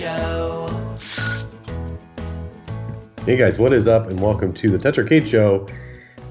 [0.00, 0.66] Show.
[3.26, 4.06] Hey guys, what is up?
[4.06, 5.66] And welcome to the Touch Arcade Show,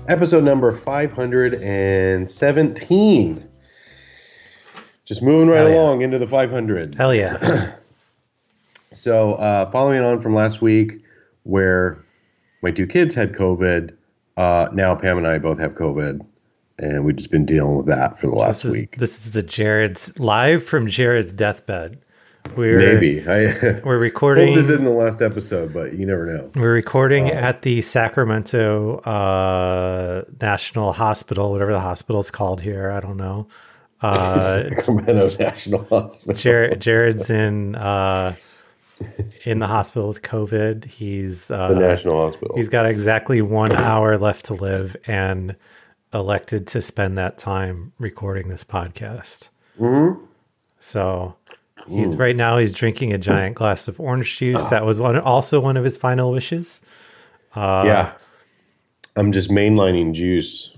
[0.07, 3.47] episode number 517.
[5.05, 5.75] Just moving right Hell yeah.
[5.75, 6.97] along into the 500s.
[6.97, 7.75] Hell yeah.
[8.91, 11.03] So, uh, following on from last week,
[11.43, 12.03] where
[12.63, 13.95] my two kids had COVID,
[14.35, 16.25] uh, now Pam and I both have COVID,
[16.79, 18.97] and we've just been dealing with that for the last this is, week.
[18.97, 21.99] This is a Jared's live from Jared's deathbed.
[22.55, 26.51] We're Maybe I we're recording this isn't the last episode, but you never know.
[26.55, 32.91] we're recording at the Sacramento uh, National Hospital, whatever the hospital's called here.
[32.91, 33.47] I don't know.
[34.01, 36.33] Uh, Sacramento National Hospital.
[36.33, 38.33] Jared, Jared's in uh,
[39.43, 40.85] in the hospital with COVID.
[40.85, 42.55] He's uh, the National Hospital.
[42.55, 45.53] He's got exactly one hour left to live and
[46.13, 49.49] elected to spend that time recording this podcast.
[49.77, 50.17] Mhm.
[50.79, 51.35] So
[51.89, 54.69] he's right now he's drinking a giant glass of orange juice.
[54.69, 56.81] That was one also one of his final wishes.
[57.55, 58.13] Uh, yeah.
[59.15, 60.71] I'm just mainlining juice.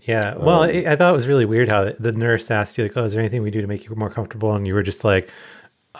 [0.00, 0.36] Yeah.
[0.36, 3.04] Well, I, I thought it was really weird how the nurse asked you like, "Oh,
[3.04, 5.30] is there anything we do to make you more comfortable?" And you were just like,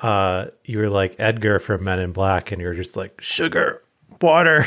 [0.03, 3.83] uh, you were like Edgar from Men in Black, and you were just like sugar,
[4.21, 4.67] water.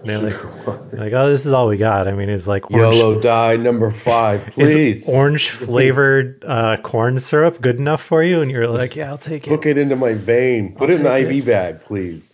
[0.00, 0.44] And they're like,
[0.92, 2.08] like, oh, this is all we got.
[2.08, 5.08] I mean, it's like orange, Yellow dye number five, is please.
[5.08, 8.40] orange flavored uh, corn syrup good enough for you?
[8.40, 9.50] And you're like, yeah, I'll take it.
[9.50, 10.74] Hook it into my vein.
[10.74, 12.28] Put it in the IV bag, please.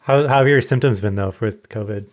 [0.00, 2.08] How, how have your symptoms been though with COVID?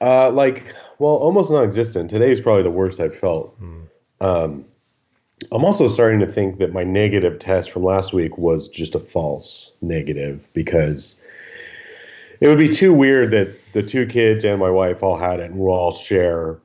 [0.00, 0.64] Uh, like,
[0.98, 2.10] well, almost non-existent.
[2.10, 3.54] Today is probably the worst I've felt.
[4.20, 4.64] Um,
[5.52, 8.98] I'm also starting to think that my negative test from last week was just a
[8.98, 11.19] false negative because
[12.40, 15.50] it would be too weird that the two kids and my wife all had it
[15.50, 16.58] and we'll all share.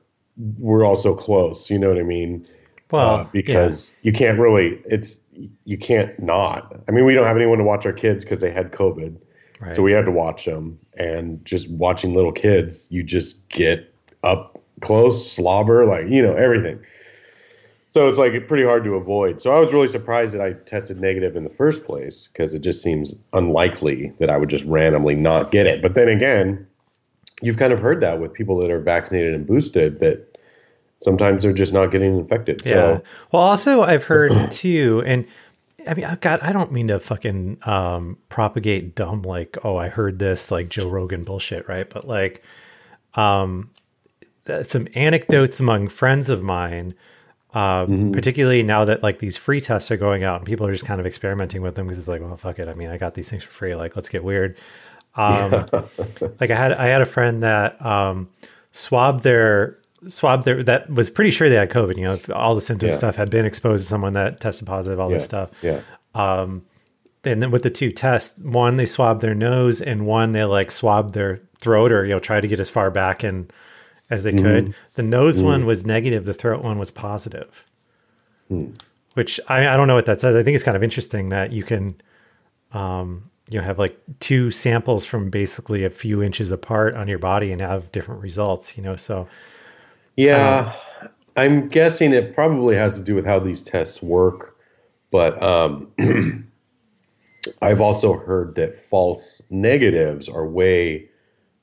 [0.58, 1.70] We're all so close.
[1.70, 2.46] You know what I mean?
[2.90, 5.18] Well, uh, because you can't really it's
[5.64, 8.50] you can't not i mean we don't have anyone to watch our kids because they
[8.50, 9.16] had covid
[9.60, 9.74] Right.
[9.74, 14.62] so we had to watch them and just watching little kids you just get up
[14.80, 16.78] close slobber like you know everything
[17.96, 21.00] so it's like pretty hard to avoid so i was really surprised that i tested
[21.00, 25.14] negative in the first place because it just seems unlikely that i would just randomly
[25.14, 26.66] not get it but then again
[27.42, 30.38] you've kind of heard that with people that are vaccinated and boosted that
[31.00, 32.72] sometimes they're just not getting infected Yeah.
[32.72, 33.02] so
[33.32, 35.26] well, also I've heard too, and
[35.86, 39.88] I mean, I God, I don't mean to fucking um, propagate dumb like, oh, I
[39.88, 41.88] heard this like Joe Rogan bullshit, right?
[41.88, 42.42] But like,
[43.14, 43.70] um,
[44.62, 46.94] some anecdotes among friends of mine,
[47.56, 50.84] uh, particularly now that like these free tests are going out and people are just
[50.84, 52.68] kind of experimenting with them because it's like, well, fuck it.
[52.68, 53.74] I mean, I got these things for free.
[53.74, 54.58] Like, let's get weird.
[55.14, 55.50] Um,
[56.40, 58.28] like I had I had a friend that um,
[58.72, 59.78] swabbed their
[60.08, 61.96] swabbed their that was pretty sure they had COVID.
[61.96, 62.94] You know, if all the symptom Yeah.
[62.96, 65.50] stuff had been exposed to someone that tested positive, all yeah, this stuff.
[65.62, 65.80] yeah
[66.14, 70.70] And then with the two tests, one they swabbed their nose, and one they like
[70.70, 73.50] swabbed their throat, or you know, tried to get as far back and
[74.10, 74.74] as they could.
[74.94, 76.24] The nose one was negative.
[76.24, 77.64] The throat one was positive.
[79.14, 80.36] Which I, I don't know what that says.
[80.36, 82.00] I think it's kind of interesting that you can
[82.72, 87.18] um, you know have like two samples from basically a few inches apart on your
[87.18, 89.28] body and have different results you know so
[90.16, 90.74] Yeah,
[91.36, 94.56] I'm guessing it probably has to do with how these tests work,
[95.10, 95.92] but um,
[97.62, 101.08] I've also heard that false negatives are way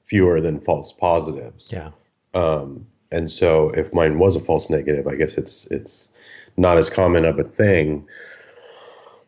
[0.05, 1.69] fewer than false positives.
[1.71, 1.89] yeah
[2.33, 6.09] Um, and so, if mine was a false negative, I guess it's it's
[6.57, 8.07] not as common of a thing.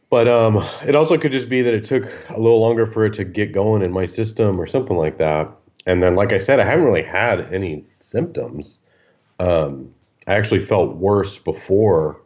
[0.09, 3.13] But um, it also could just be that it took a little longer for it
[3.16, 5.49] to get going in my system or something like that.
[5.85, 8.79] And then, like I said, I haven't really had any symptoms.
[9.40, 9.93] Um,
[10.28, 12.22] I actually felt worse before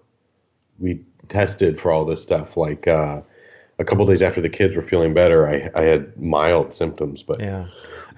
[0.78, 2.56] we tested for all this stuff.
[2.56, 3.22] Like uh,
[3.80, 7.24] a couple days after the kids were feeling better, I, I had mild symptoms.
[7.24, 7.66] But yeah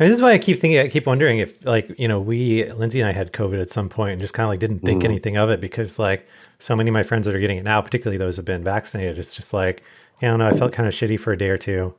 [0.02, 2.20] I mean, this is why i keep thinking i keep wondering if like you know
[2.20, 4.80] we lindsay and i had covid at some point and just kind of like didn't
[4.80, 5.12] think mm-hmm.
[5.12, 6.28] anything of it because like
[6.60, 8.64] so many of my friends that are getting it now particularly those that have been
[8.64, 9.84] vaccinated it's just like
[10.22, 11.94] I don't know i felt kind of shitty for a day or two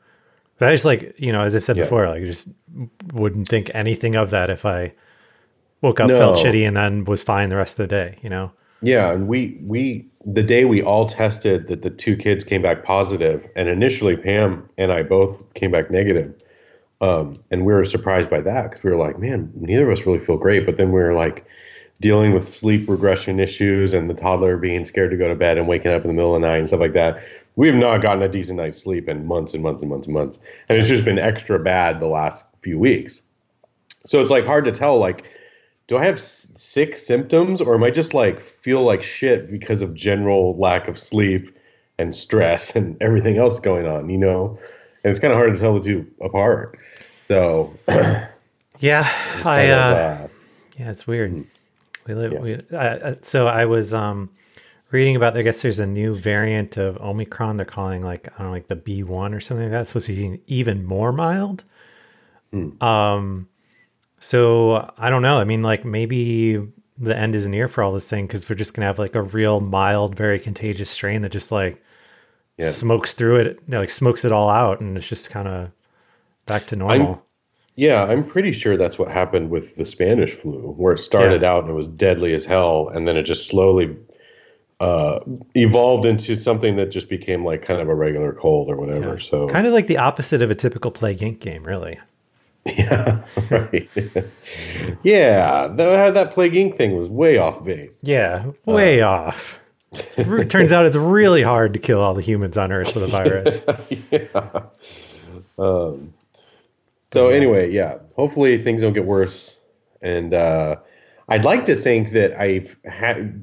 [0.58, 1.84] but i just like you know as i've said Yeah.
[1.84, 2.48] before like I just
[3.12, 4.92] wouldn't think anything of that if i
[5.80, 8.50] woke up felt shitty and then was fine the rest of the day you know
[8.82, 12.84] Yeah, and we we the day we all tested that the two kids came back
[12.84, 16.34] positive, and initially Pam and I both came back negative,
[17.00, 20.04] um, and we were surprised by that because we were like, man, neither of us
[20.04, 20.66] really feel great.
[20.66, 21.44] But then we were like
[22.00, 25.68] dealing with sleep regression issues and the toddler being scared to go to bed and
[25.68, 27.22] waking up in the middle of the night and stuff like that.
[27.54, 30.14] We have not gotten a decent night's sleep in months and months and months and
[30.14, 30.38] months,
[30.68, 33.22] and it's just been extra bad the last few weeks.
[34.06, 35.24] So it's like hard to tell, like
[35.88, 39.94] do I have sick symptoms or am I just like feel like shit because of
[39.94, 41.56] general lack of sleep
[41.98, 44.58] and stress and everything else going on, you know?
[45.04, 46.78] And it's kind of hard to tell the two apart.
[47.24, 47.74] So,
[48.78, 49.10] yeah,
[49.44, 50.28] I, uh, uh,
[50.78, 51.44] yeah, it's weird.
[52.06, 52.40] We live, yeah.
[52.40, 54.30] we, uh, so I was, um,
[54.92, 57.56] reading about, I guess there's a new variant of Omicron.
[57.56, 59.80] They're calling like, I don't know, like the B1 or something like that.
[59.82, 61.64] It's supposed to be even more mild.
[62.52, 62.80] Mm.
[62.82, 63.48] Um,
[64.22, 65.38] so I don't know.
[65.38, 66.64] I mean, like maybe
[66.96, 69.22] the end is near for all this thing because we're just gonna have like a
[69.22, 71.82] real mild, very contagious strain that just like
[72.56, 72.68] yeah.
[72.68, 75.70] smokes through it, you know, like smokes it all out, and it's just kind of
[76.46, 77.14] back to normal.
[77.14, 77.18] I'm,
[77.74, 81.50] yeah, I'm pretty sure that's what happened with the Spanish flu, where it started yeah.
[81.50, 83.96] out and it was deadly as hell, and then it just slowly
[84.78, 85.18] uh,
[85.56, 89.16] evolved into something that just became like kind of a regular cold or whatever.
[89.16, 89.28] Yeah.
[89.28, 91.40] So kind of like the opposite of a typical Plague Inc.
[91.40, 91.98] game, really.
[92.76, 93.90] Yeah, right.
[95.02, 96.76] yeah, the, that Plague Inc.
[96.76, 97.98] thing was way off base.
[98.02, 99.58] Yeah, way uh, off.
[99.92, 103.08] it turns out it's really hard to kill all the humans on Earth with a
[103.08, 103.64] virus.
[104.12, 104.62] yeah.
[105.58, 106.14] Um,
[107.12, 107.98] so anyway, yeah.
[108.14, 109.56] Hopefully things don't get worse,
[110.00, 110.76] and uh,
[111.28, 113.42] I'd like to think that I've had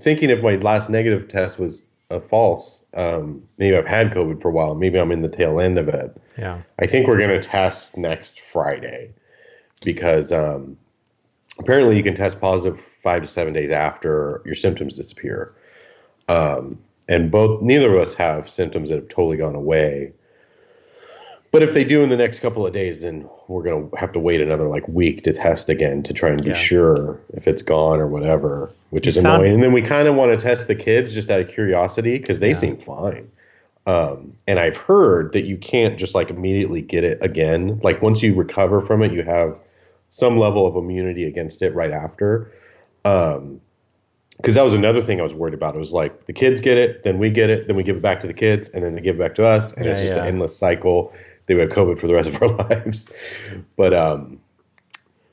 [0.00, 2.82] thinking of my last negative test was a false.
[2.94, 4.74] Um, maybe I've had COVID for a while.
[4.74, 6.16] Maybe I'm in the tail end of it.
[6.38, 6.62] Yeah.
[6.78, 9.12] I think we're going to test next Friday
[9.84, 10.76] because um,
[11.58, 15.54] apparently you can test positive five to seven days after your symptoms disappear.
[16.28, 20.12] Um, and both, neither of us have symptoms that have totally gone away.
[21.52, 24.12] But if they do in the next couple of days, then we're going to have
[24.12, 26.56] to wait another like week to test again to try and be yeah.
[26.56, 29.54] sure if it's gone or whatever, which you is annoying.
[29.54, 32.40] And then we kind of want to test the kids just out of curiosity because
[32.40, 32.56] they yeah.
[32.56, 33.30] seem fine.
[33.86, 37.80] Um, and I've heard that you can't just like immediately get it again.
[37.82, 39.56] Like once you recover from it, you have
[40.08, 42.50] some level of immunity against it right after.
[43.04, 43.60] Um,
[44.36, 45.74] because that was another thing I was worried about.
[45.74, 48.02] It was like the kids get it, then we get it, then we give it
[48.02, 50.02] back to the kids, and then they give it back to us, and yeah, it's
[50.02, 50.22] just yeah.
[50.22, 51.14] an endless cycle.
[51.46, 53.08] They would have COVID for the rest of our lives.
[53.76, 54.40] But um,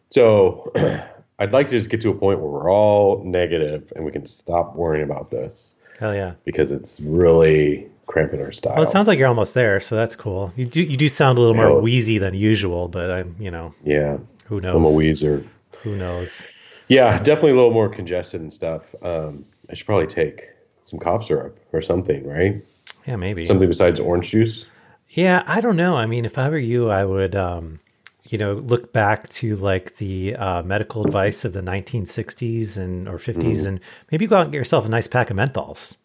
[0.09, 0.71] so
[1.39, 4.25] I'd like to just get to a point where we're all negative and we can
[4.27, 5.75] stop worrying about this.
[5.99, 6.33] Hell yeah!
[6.43, 8.75] Because it's really cramping our style.
[8.75, 10.51] Well, it sounds like you're almost there, so that's cool.
[10.55, 13.73] You do you do sound a little more wheezy than usual, but I'm you know
[13.83, 14.17] yeah.
[14.45, 14.75] Who knows?
[14.75, 15.45] I'm a wheezer.
[15.81, 16.45] Who knows?
[16.89, 18.83] Yeah, definitely a little more congested and stuff.
[19.01, 20.49] Um, I should probably take
[20.83, 22.63] some cough syrup or something, right?
[23.07, 24.65] Yeah, maybe something besides orange juice.
[25.13, 25.95] Yeah, I don't know.
[25.95, 27.79] I mean, if I were you, I would, um,
[28.23, 33.17] you know, look back to like the uh, medical advice of the 1960s and or
[33.17, 33.67] 50s, mm.
[33.67, 33.79] and
[34.11, 35.97] maybe go out and get yourself a nice pack of menthols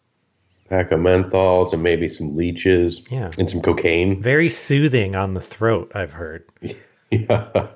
[0.69, 3.31] pack of menthols and maybe some leeches yeah.
[3.37, 4.21] and some cocaine.
[4.21, 6.45] Very soothing on the throat, I've heard.
[7.11, 7.67] yeah.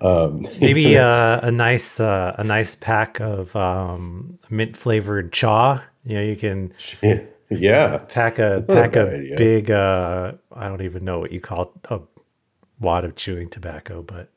[0.00, 5.82] Um, maybe uh, a nice uh, a nice pack of um, mint flavored chaw.
[6.04, 6.72] You know, you can
[7.02, 7.20] yeah
[8.08, 11.70] pack a pack a, a big uh, I don't even know what you call it,
[11.90, 12.00] a
[12.78, 14.30] wad of chewing tobacco, but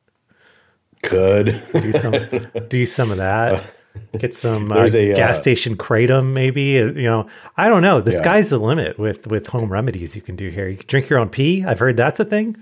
[1.03, 2.13] could do some
[2.69, 3.73] do some of that.
[4.17, 6.79] Get some uh, a, gas uh, station kratom, maybe.
[6.79, 7.27] Uh, you know,
[7.57, 8.01] I don't know.
[8.01, 8.17] The yeah.
[8.17, 10.67] sky's the limit with with home remedies you can do here.
[10.67, 11.63] You can drink your own pee.
[11.63, 12.57] I've heard that's a thing.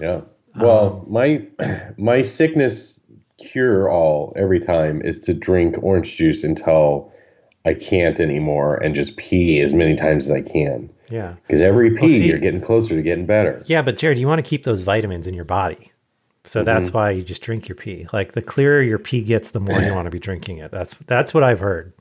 [0.00, 0.22] Yeah.
[0.56, 1.46] Well, um, my
[1.98, 3.00] my sickness
[3.38, 7.12] cure all every time is to drink orange juice until
[7.64, 10.90] I can't anymore and just pee as many times as I can.
[11.08, 11.34] Yeah.
[11.46, 13.62] Because every pee, well, see, you're getting closer to getting better.
[13.66, 15.92] Yeah, but Jared, you want to keep those vitamins in your body.
[16.44, 16.66] So mm-hmm.
[16.66, 18.06] that's why you just drink your pee.
[18.12, 20.70] Like the clearer your pee gets, the more you want to be drinking it.
[20.70, 21.92] That's that's what I've heard.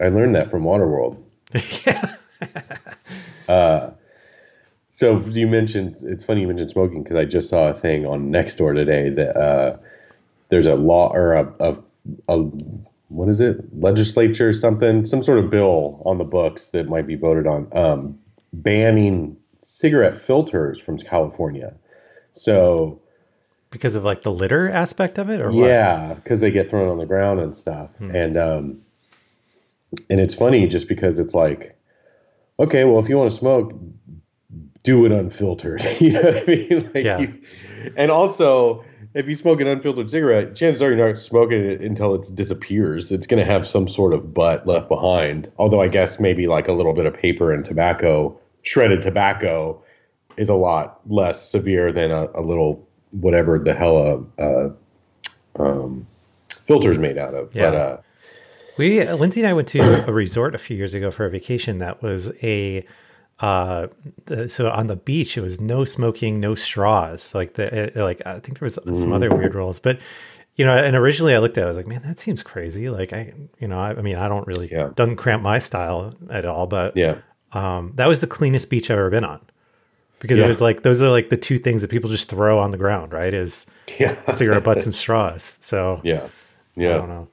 [0.00, 1.22] I learned that from Waterworld.
[1.86, 2.16] yeah.
[3.48, 3.90] uh,
[4.90, 8.30] so you mentioned it's funny you mentioned smoking because I just saw a thing on
[8.30, 9.76] Nextdoor today that uh,
[10.48, 11.76] there's a law or a, a,
[12.28, 12.50] a
[13.08, 17.06] what is it legislature or something some sort of bill on the books that might
[17.06, 18.18] be voted on um,
[18.52, 19.36] banning
[19.66, 21.74] cigarette filters from California.
[22.32, 23.00] So
[23.70, 26.98] because of like the litter aspect of it or yeah because they get thrown on
[26.98, 28.14] the ground and stuff hmm.
[28.14, 28.80] and um
[30.08, 31.76] and it's funny just because it's like
[32.60, 33.74] okay well if you want to smoke
[34.84, 37.18] do it unfiltered you know what i mean like yeah.
[37.18, 37.42] You,
[37.96, 38.84] and also
[39.16, 43.10] if you smoke an unfiltered cigarette, chances are you're not smoking it until it disappears.
[43.10, 45.50] It's going to have some sort of butt left behind.
[45.58, 49.82] Although I guess maybe like a little bit of paper and tobacco, shredded tobacco,
[50.36, 54.72] is a lot less severe than a, a little whatever the hell a, a
[55.58, 56.06] um,
[56.50, 57.56] filter is made out of.
[57.56, 57.70] Yeah.
[57.70, 57.96] But uh,
[58.76, 61.78] We Lindsay and I went to a resort a few years ago for a vacation
[61.78, 62.84] that was a
[63.40, 63.86] uh
[64.24, 67.34] the, so on the beach it was no smoking no straws.
[67.34, 69.98] Like the it, like i think there was some other weird rules but
[70.54, 72.88] you know and originally i looked at it i was like man that seems crazy.
[72.88, 74.88] Like i you know i, I mean i don't really Yeah.
[74.94, 77.16] doesn't cramp my style at all but yeah,
[77.52, 79.40] um that was the cleanest beach i've ever been on.
[80.18, 82.70] Because it was like those are like the two things that people just throw on
[82.70, 83.34] the ground right?
[83.34, 83.66] Is
[84.00, 85.58] yeah, cigarette butts and straws.
[85.60, 86.26] So yeah,
[86.74, 86.88] yeah.
[86.88, 86.96] I yeah.
[86.96, 87.28] don't know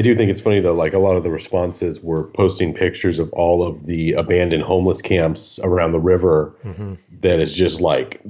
[0.00, 0.72] I do think it's funny though.
[0.72, 5.02] Like a lot of the responses were posting pictures of all of the abandoned homeless
[5.02, 6.56] camps around the river.
[6.64, 6.94] Mm-hmm.
[7.20, 8.22] that is just like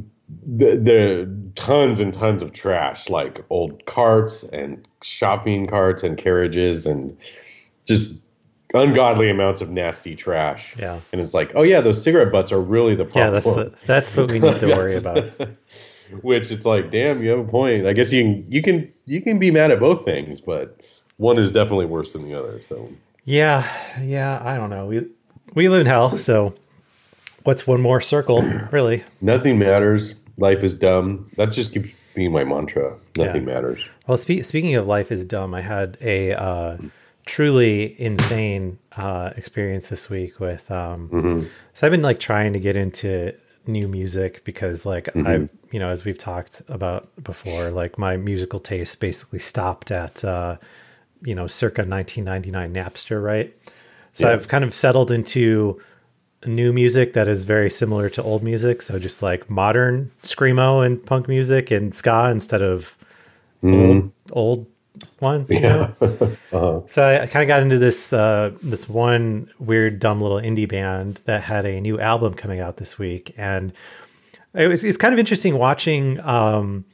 [0.44, 6.86] the, the tons and tons of trash, like old carts and shopping carts and carriages
[6.86, 7.16] and
[7.86, 8.14] just
[8.74, 10.74] ungodly amounts of nasty trash.
[10.76, 10.98] Yeah.
[11.12, 13.34] and it's like, oh yeah, those cigarette butts are really the yeah problem.
[13.34, 15.30] that's the, that's what we need to worry about
[16.22, 17.86] Which it's like, damn, you have a point.
[17.86, 20.76] I guess you can you can you can be mad at both things, but
[21.20, 22.60] one is definitely worse than the other.
[22.68, 22.90] So
[23.24, 23.68] Yeah,
[24.02, 24.86] yeah, I don't know.
[24.86, 25.06] We
[25.54, 26.54] we live in hell, so
[27.44, 29.04] what's one more circle, really?
[29.20, 30.14] nothing matters.
[30.38, 31.28] Life is dumb.
[31.36, 32.96] That just keeps being my mantra.
[33.16, 33.54] Nothing Yeah.
[33.54, 33.80] matters.
[34.06, 36.78] Well, spe- speaking of life is dumb, I had a uh,
[37.26, 40.70] truly insane uh, experience this week with.
[40.70, 43.32] Um, So I've been like trying to get into
[43.66, 48.58] new music because, like, I, you know, as we've talked about before, like my musical
[48.60, 50.56] taste basically stopped at, uh,
[51.22, 53.54] you know, circa 1999 Napster, right?
[54.12, 54.34] So Yeah.
[54.34, 55.80] I've kind of settled into
[56.46, 58.82] new music that is very similar to old music.
[58.82, 62.96] So just like modern screamo and punk music and ska instead of
[63.62, 64.66] old old
[65.20, 65.50] ones.
[65.50, 65.94] You know?
[66.88, 70.68] So I, I kind of got into this uh, this one weird dumb little indie
[70.68, 73.72] band that had a new album coming out this week, and
[74.54, 76.84] it was it's kind of interesting watching um,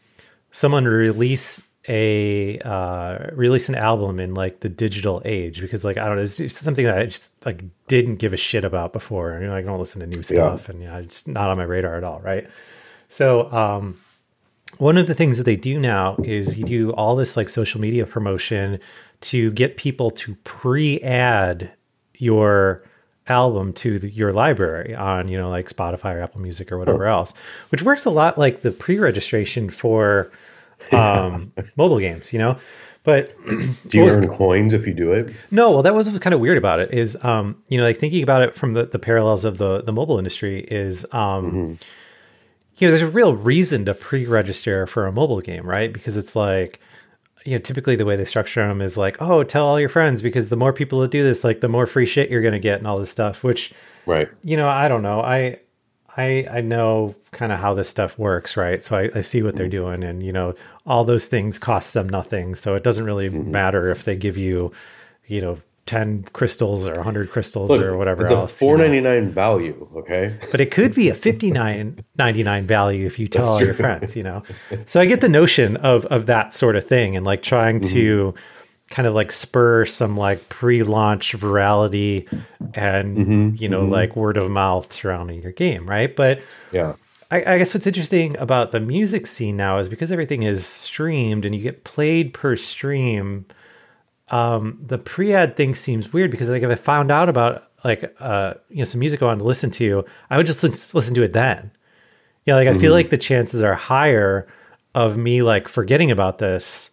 [0.50, 6.06] someone release a uh, release an album in like the digital age because like I
[6.06, 9.38] don't know it's just something that I just like didn't give a shit about before.
[9.40, 11.64] You know, I don't listen to new stuff, and you know, it's not on my
[11.64, 12.48] radar at all, right?
[13.08, 13.96] So um,
[14.78, 17.80] one of the things that they do now is you do all this like social
[17.80, 18.80] media promotion
[19.22, 21.70] to get people to pre-add
[22.14, 22.82] your
[23.28, 27.06] album to the, your library on you know like spotify or apple music or whatever
[27.06, 27.34] else
[27.70, 30.30] which works a lot like the pre-registration for
[30.92, 32.58] um mobile games you know
[33.02, 35.32] but Do you was- earn coins if you do it?
[35.52, 38.20] no, well, that was kind of weird about it is, um, you know, like thinking
[38.24, 41.78] about it from the, the parallels of the the mobile industry is, um,
[42.78, 45.92] you know, there's a real reason to pre-register for a mobile game, right?
[45.92, 46.80] Because it's like,
[47.44, 50.20] you know, typically the way they structure them is like, oh, tell all your friends
[50.20, 52.78] because the more people that do this, like the more free shit you're gonna get
[52.78, 53.44] and all this stuff.
[53.44, 53.72] Which,
[54.04, 54.28] Right.
[54.42, 55.60] you know, I don't know, I.
[56.16, 58.82] I, I know kind of how this stuff works, right?
[58.82, 60.00] So I, I see what they're mm-hmm.
[60.00, 60.54] doing, and you know,
[60.86, 62.54] all those things cost them nothing.
[62.54, 63.50] So it doesn't really mm-hmm.
[63.50, 64.72] matter if they give you,
[65.26, 68.60] you know, ten crystals or hundred crystals Look, or whatever it's else.
[68.60, 69.32] a you know.
[69.32, 69.88] value.
[69.96, 70.38] Okay.
[70.50, 73.74] But it could be a fifty nine ninety nine value if you tell all your
[73.74, 74.42] friends, you know.
[74.86, 77.94] So I get the notion of of that sort of thing, and like trying mm-hmm.
[77.94, 78.34] to
[78.88, 82.28] kind of like spur some like pre-launch virality
[82.74, 86.14] and you know like word of mouth surrounding your game, right?
[86.14, 86.40] But
[86.72, 86.94] Yeah.
[87.28, 91.44] I, I guess what's interesting about the music scene now is because everything is streamed
[91.44, 93.46] and you get played per stream.
[94.28, 98.54] Um, the pre-ad thing seems weird because like if I found out about like uh
[98.68, 101.22] you know some music I wanted to listen to, I would just listen, listen to
[101.22, 101.72] it then.
[102.44, 104.46] Yeah, like I feel like the chances are higher
[104.94, 106.90] of me like forgetting about this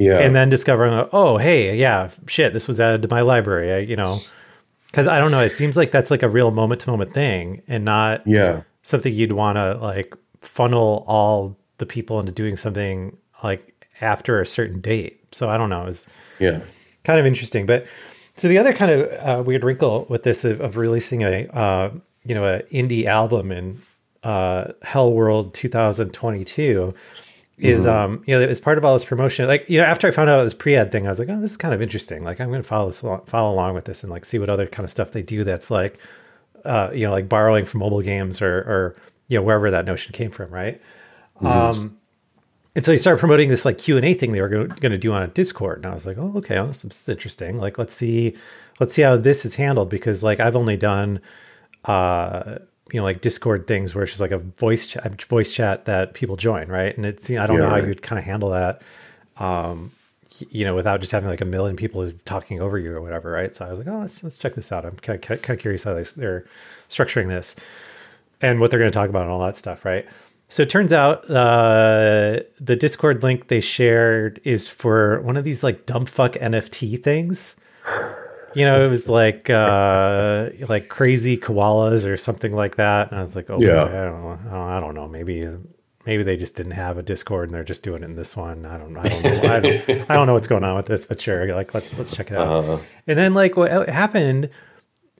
[0.00, 0.18] Yeah.
[0.18, 3.72] and then discovering, oh, hey, yeah, shit, this was added to my library.
[3.72, 4.18] I, you know,
[4.86, 7.62] because I don't know, it seems like that's like a real moment to moment thing
[7.68, 8.62] and not yeah.
[8.82, 14.46] something you'd want to like funnel all the people into doing something like after a
[14.46, 15.22] certain date.
[15.32, 15.86] So I don't know.
[15.86, 16.60] It's Yeah.
[17.04, 17.66] kind of interesting.
[17.66, 17.86] But
[18.36, 21.90] so the other kind of uh, weird wrinkle with this of, of releasing a uh,
[22.24, 23.80] you know a indie album in
[24.24, 26.94] uh, Hell World 2022
[27.60, 29.46] is um you know as part of all this promotion.
[29.46, 31.52] Like you know after I found out this pre-ad thing I was like oh this
[31.52, 32.24] is kind of interesting.
[32.24, 34.50] Like I'm going to follow this along, follow along with this and like see what
[34.50, 35.98] other kind of stuff they do that's like
[36.64, 38.96] uh you know like borrowing from mobile games or or
[39.28, 40.80] you know wherever that notion came from right?
[41.40, 41.96] Um
[42.76, 45.22] and so he started promoting this like q&a thing they were going to do on
[45.22, 47.58] a discord and i was like oh okay well, this is interesting.
[47.58, 48.36] Like let's see
[48.78, 51.20] let's see how this is handled because like i've only done
[51.84, 52.58] uh
[52.92, 56.14] you know like Discord things where it's just like a voice chat, voice chat that
[56.14, 56.96] people join, right?
[56.96, 58.82] And it's you know, I don't know how you'd kind of handle that,
[59.36, 59.92] um,
[60.50, 63.54] you know, without just having like a million people talking over you or whatever, right?
[63.54, 64.84] So I was like, oh, let's let's check this out.
[64.84, 66.44] I'm kind of, kind of curious how they, they're
[66.88, 67.56] structuring this
[68.40, 70.06] and what they're going to talk about and all that stuff, right?
[70.48, 75.62] So it turns out uh, the Discord link they shared is for one of these
[75.62, 77.56] like dumb fuck NFT things.
[78.54, 83.22] You know, it was like uh, like crazy koalas or something like that, and I
[83.22, 83.84] was like, okay, Yeah.
[83.84, 85.46] I don't know, I don't, know, maybe
[86.06, 88.64] maybe they just didn't have a Discord and they're just doing it in this one.
[88.66, 91.06] I don't, I don't know, I don't, I don't know what's going on with this,
[91.06, 92.64] but sure, like let's let's check it out.
[92.64, 94.48] Uh, And then like what happened,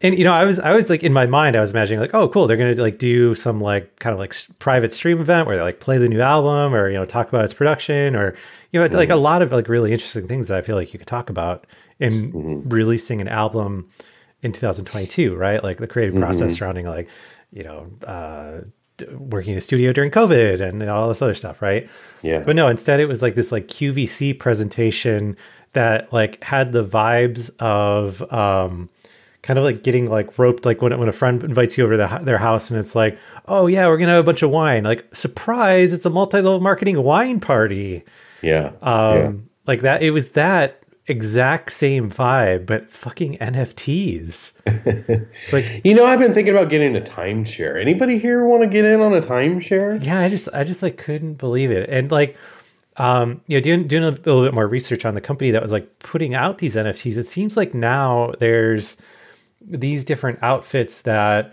[0.03, 2.15] and you know, I was I was like in my mind, I was imagining like,
[2.15, 5.47] oh, cool, they're gonna like do some like kind of like s- private stream event
[5.47, 8.35] where they like play the new album or you know talk about its production or
[8.73, 10.99] you know like a lot of like really interesting things that I feel like you
[10.99, 11.67] could talk about
[12.01, 13.89] in releasing an album
[14.43, 15.63] in 2022, right?
[15.63, 17.09] Like the creative process surrounding like
[17.53, 18.61] you know uh,
[19.17, 21.89] working in a studio during COVID and all this other stuff, right?
[22.23, 22.41] yeah.
[22.41, 25.37] But no, instead it was like this like QVC presentation
[25.73, 28.89] that like had the vibes of um
[29.43, 32.09] kind of like getting like roped like when when a friend invites you over to
[32.09, 34.51] the, their house and it's like, "Oh yeah, we're going to have a bunch of
[34.51, 38.05] wine." Like, surprise, it's a multi-level marketing wine party.
[38.43, 38.73] yeah.
[38.83, 39.33] Um yeah.
[39.67, 44.55] like that it was that exact same vibe but fucking NFTs.
[44.67, 47.81] it's like You know, I've been thinking about getting a timeshare.
[47.81, 50.03] Anybody here want to get in on a timeshare?
[50.05, 52.37] yeah i just i just like couldn't believe it and like
[52.97, 55.73] um you know doing doing a little bit more research on the company that was
[55.73, 58.97] like putting out these nfts it seems like now there's
[59.61, 61.53] these different outfits that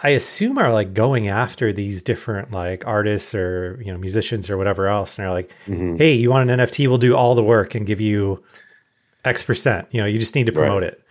[0.00, 4.56] i assume are like going after these different like artists or you know musicians or
[4.56, 5.50] whatever else and they're like
[5.98, 8.42] hey you want an nft we'll do all the work and give you
[9.24, 10.92] x percent you know you just need to promote Right.
[10.92, 11.02] it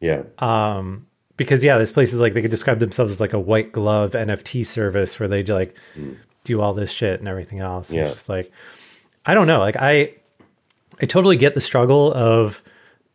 [0.00, 0.22] Yeah.
[0.38, 1.06] um
[1.36, 4.12] because yeah this place is like they could describe themselves as like a white glove
[4.12, 5.74] nft service where they like
[6.44, 8.04] do all this shit and everything else Yeah.
[8.04, 8.52] it's just like
[9.24, 10.12] i don't know like i
[11.02, 12.62] i totally get the struggle of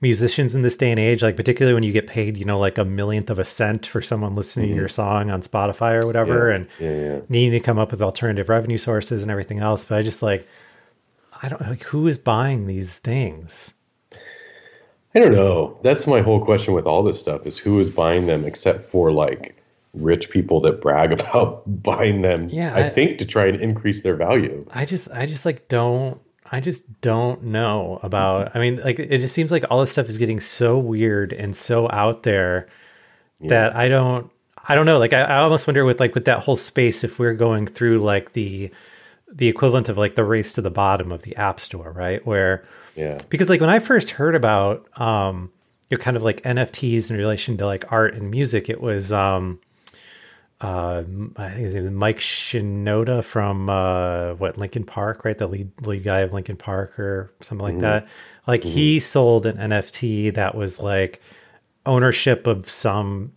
[0.02, 2.78] musicians in this day and age like particularly when you get paid you know like
[2.80, 6.50] a millionth of a cent for someone listening to your song on spotify or whatever
[6.50, 6.56] Yeah.
[6.56, 7.20] and Yeah, yeah.
[7.30, 10.48] needing to come up with alternative revenue sources and everything else but i just like
[11.42, 13.74] i don't like who is buying these things
[15.14, 15.78] I don't know.
[15.84, 19.12] That's my whole question with all this stuff is who is buying them except for
[19.12, 19.58] like
[19.94, 22.48] rich people that brag about buying them.
[22.50, 24.66] Yeah, I, I- think to try and increase their value.
[24.74, 26.20] I just I just like don't
[26.50, 30.08] I just don't know about I mean like it just seems like all this stuff
[30.08, 32.68] is getting so weird and so out there
[33.42, 34.30] that I don't
[34.68, 37.20] I don't know like I, I almost wonder with like with that whole space if
[37.20, 38.70] we're going through like the
[39.34, 42.66] the equivalent of like the race to the bottom of the app store right where
[42.96, 43.18] Yeah.
[43.30, 45.52] because like when I first heard about um
[45.90, 49.12] you know kind of like NFTs in relation to like art and music it was
[49.12, 49.60] um
[50.62, 51.04] uh
[51.38, 55.38] I think his name is Mike Shinoda from uh what Linkin Park right?
[55.38, 58.08] The lead lead guy of Linkin Park or something like that.
[58.48, 61.22] Like he sold an NFT that was like
[61.86, 63.32] ownership of some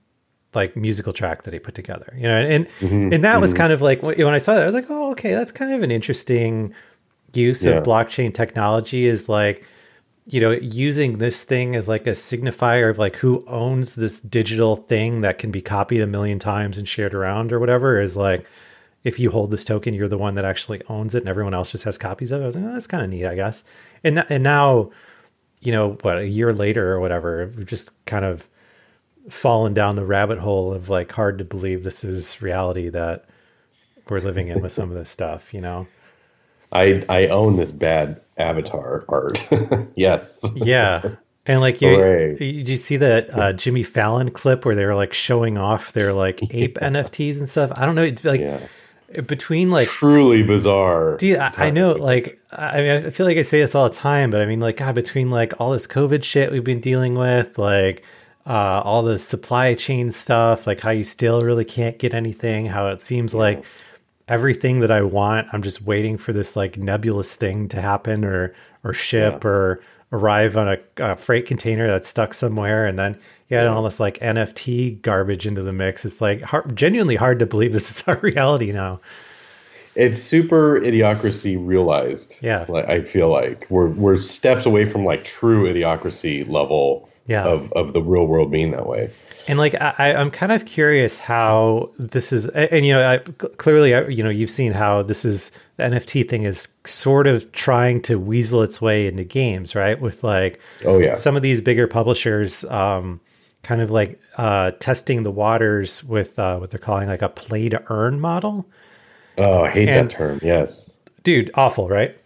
[0.55, 2.37] like musical track that he put together you know?
[2.37, 5.11] And and that was kind of like when I saw that I was like oh
[5.13, 6.75] okay that's kind of an interesting
[7.37, 7.73] use Yeah.
[7.73, 9.65] of blockchain technology is like
[10.27, 14.77] you know using this thing as like a signifier of like who owns this digital
[14.77, 18.47] thing that can be copied a million times and shared around or whatever is like
[19.05, 21.71] if you hold this token you're the one that actually owns it and everyone else
[21.71, 22.45] just has copies of it.
[22.45, 23.65] I was like oh, that's kind of neat i guess.
[24.03, 24.91] And th- and now
[25.61, 28.49] you know what a year later or whatever we've just kind of
[29.29, 33.25] fallen down the rabbit hole of like hard to believe this is reality that
[34.09, 35.87] we're living in with some of this stuff you know
[36.75, 39.41] I I own this bad avatar art.
[39.97, 40.45] yes.
[40.55, 41.15] Yeah.
[41.47, 42.37] And like you, Hooray.
[42.37, 46.13] did you see that uh, Jimmy Fallon clip where they were like showing off their
[46.13, 47.71] like ape NFTs and stuff?
[47.77, 48.61] I don't know, it's like Yeah.
[49.27, 51.19] between like, Truly bizarre.
[51.19, 53.95] dude, I, I know, like, I mean, I feel like I say this all the
[53.95, 57.15] time, but I mean, like, God, between like all this COVID shit we've been dealing
[57.15, 58.03] with, like,
[58.47, 62.89] uh, all the supply chain stuff, like how you still really can't get anything, how
[62.89, 63.63] it seems like
[64.29, 68.55] everything that I want, I'm just waiting for this like nebulous thing to happen or
[68.83, 69.49] or ship Yeah.
[69.51, 69.81] or
[70.13, 73.99] arrive on a, a freight container that's stuck somewhere, and then you add all this
[74.01, 76.05] like NFT garbage into the mix.
[76.05, 79.01] It's like hard, genuinely hard to believe this is our reality now.
[79.97, 82.37] It's super idiocracy realized.
[82.41, 82.65] Yeah.
[82.69, 87.45] Like I feel like we're we're steps away from like true idiocracy level Yeah.
[87.45, 89.11] of, of the real world being that way.
[89.47, 93.19] And like I, I'm kind of curious how this is, and, and, you know, I,
[93.19, 97.51] clearly, I, you know, you've seen how this is the NFT thing is sort of
[97.53, 100.01] trying to weasel its way into games, right?
[100.01, 101.15] With like Oh yeah.
[101.15, 103.21] some of these bigger publishers, um,
[103.63, 107.69] kind of like uh, testing the waters with uh, what they're calling like a play
[107.69, 108.67] to earn model.
[109.37, 110.41] Oh, I hate And- that term.
[110.43, 110.91] Yes.
[111.23, 112.17] Dude, awful, right?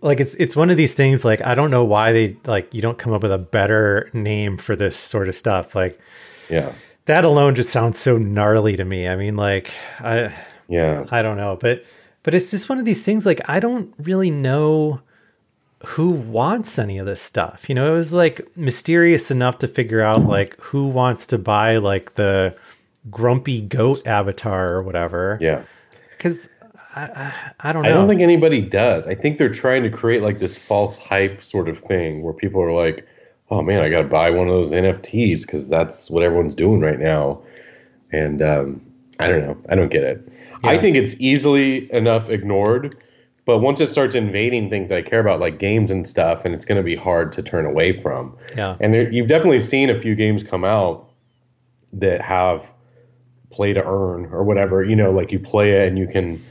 [0.00, 2.80] Like it's it's one of these things like I don't know why they like you
[2.80, 5.74] don't come up with a better name for this sort of stuff.
[5.74, 5.98] Like
[6.50, 6.72] Yeah.
[7.06, 9.08] that alone just sounds so gnarly to me.
[9.08, 10.34] I mean, like I
[10.68, 11.04] Yeah.
[11.10, 11.84] I don't know, but
[12.22, 15.00] but it's just one of these things like I don't really know
[15.86, 17.68] who wants any of this stuff.
[17.68, 21.76] You know, it was like mysterious enough to figure out like who wants to buy
[21.76, 22.54] like the
[23.10, 25.38] grumpy goat avatar or whatever.
[25.40, 25.62] Yeah.
[26.18, 26.48] Cuz
[26.96, 27.88] I, I I don't know.
[27.90, 29.06] I don't think anybody does.
[29.06, 32.60] I think they're trying to create like this false hype sort of thing where people
[32.60, 33.06] are like,
[33.50, 36.80] "Oh man, I got to buy one of those NFTs because that's what everyone's doing
[36.80, 37.42] right now."
[38.12, 38.80] And um,
[39.20, 39.56] I don't know.
[39.68, 40.32] I don't get it.
[40.64, 42.96] I think it's easily enough ignored,
[43.44, 46.64] but once it starts invading things I care about, like games and stuff, and it's
[46.64, 48.36] going to be hard to turn away from.
[48.56, 48.76] yeah.
[48.80, 51.08] And there, you've definitely seen a few games come out
[51.92, 52.70] that have
[53.50, 54.84] play to earn or whatever.
[54.84, 56.44] You know, like you play it and you can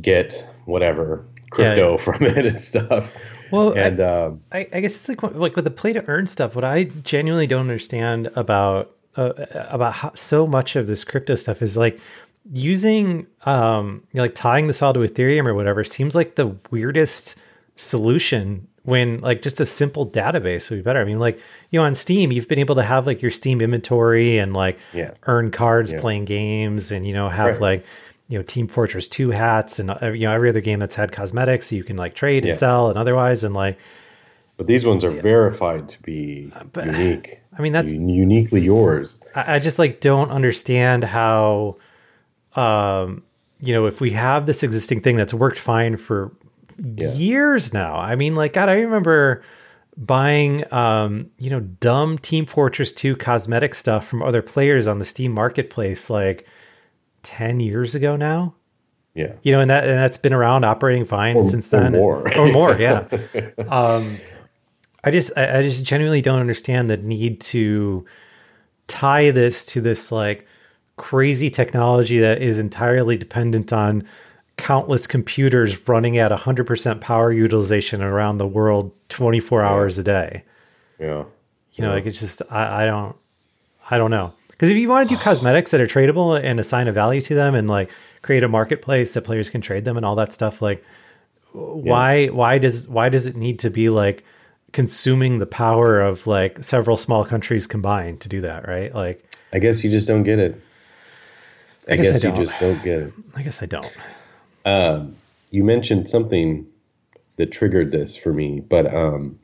[0.00, 1.96] get whatever crypto yeah.
[2.04, 3.12] from it and stuff.
[3.50, 6.26] Well, I- And um, I, I guess it's like like with the play to earn
[6.26, 6.54] stuff.
[6.54, 9.32] What I genuinely don't understand about uh,
[9.70, 11.98] about how, so much of this crypto stuff is like
[12.52, 16.54] using um you know, like tying this all to Ethereum or whatever seems like the
[16.70, 17.36] weirdest
[17.76, 21.00] solution when like just a simple database would be better.
[21.00, 23.60] I mean, like you know, on Steam, you've been able to have like your Steam
[23.60, 25.12] inventory and like Yeah.
[25.24, 26.00] earn cards Yeah.
[26.00, 27.60] playing games, and you know have Right.
[27.60, 27.86] like
[28.28, 31.12] you know Team Fortress Two hats and uh, you know every other game that's had
[31.12, 33.78] cosmetics so you can like trade and sell and otherwise and like
[34.56, 37.40] but these ones are verified to be Uh, but- unique.
[37.58, 39.18] I mean that's Un- uniquely yours.
[39.34, 41.76] I, I just like don't understand how
[42.54, 43.22] um
[43.60, 46.32] you know if we have this existing thing that's worked fine for
[46.78, 47.12] Yeah.
[47.14, 49.42] years now i mean like god i remember
[49.96, 55.04] buying um you know dumb team fortress 2 cosmetic stuff from other players on the
[55.06, 56.46] steam marketplace like
[57.26, 58.54] 10 years ago now.
[59.14, 59.32] Yeah.
[59.42, 61.92] you know and that and that's been around operating fine Or- since or then.
[61.92, 62.36] more.
[62.38, 63.06] or more yeah.
[63.68, 64.18] Um
[65.02, 68.04] i just I, I just genuinely don't understand the need to
[68.88, 70.46] tie this to this like
[70.96, 74.06] crazy technology that is entirely dependent on
[74.58, 80.42] countless computers running at 100% power utilization around the world 24 hours a day.
[81.00, 81.24] Yeah.
[81.72, 83.16] you know like it's just i, I don't
[83.90, 86.88] i don't know because if you want to do cosmetics that are tradable and assign
[86.88, 87.90] a value to them and like
[88.22, 90.84] create a marketplace that players can trade them and all that stuff like
[91.52, 94.24] why why does why does it need to be like
[94.72, 99.58] consuming the power of like several small countries combined to do that right like I
[99.58, 100.60] guess you just don't get it.
[101.88, 102.46] I, guess I guess, you don't.
[102.46, 103.12] just don't get it.
[103.36, 103.92] i guess i don't
[104.64, 105.16] Um,
[105.50, 106.66] you mentioned something
[107.36, 109.38] that triggered this for me, but um,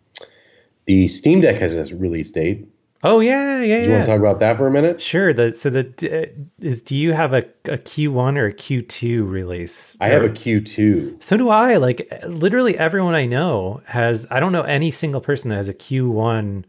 [0.86, 2.66] the Steam Deck has a release date.
[3.04, 5.00] Oh yeah yeah Do you yeah want to talk about that for a minute?
[5.00, 6.26] sure the so the uh,
[6.60, 11.22] is do you have a, a q1 or a q2 release I have a Q2.
[11.22, 11.76] So do I.
[11.76, 14.26] Like literally everyone I know has.
[14.30, 16.64] I don't know any single person that has a Q1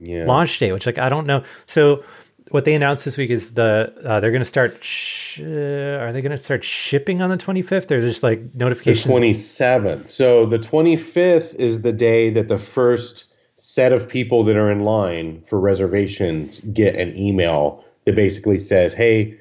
[0.00, 0.24] Yeah.
[0.26, 0.72] launch date.
[0.72, 1.42] Which like I don't know.
[1.66, 2.04] So
[2.50, 4.82] what they announced this week is the uh, they're going to start.
[4.84, 7.90] Sh- are they going to start shipping on the 25th?
[7.90, 9.06] Or just like notifications.
[9.12, 10.08] the 27th.
[10.10, 13.24] So the 25th is the day that the first
[13.56, 18.94] set of people that are in line for reservations get an email that basically says,
[18.94, 19.38] "Hey,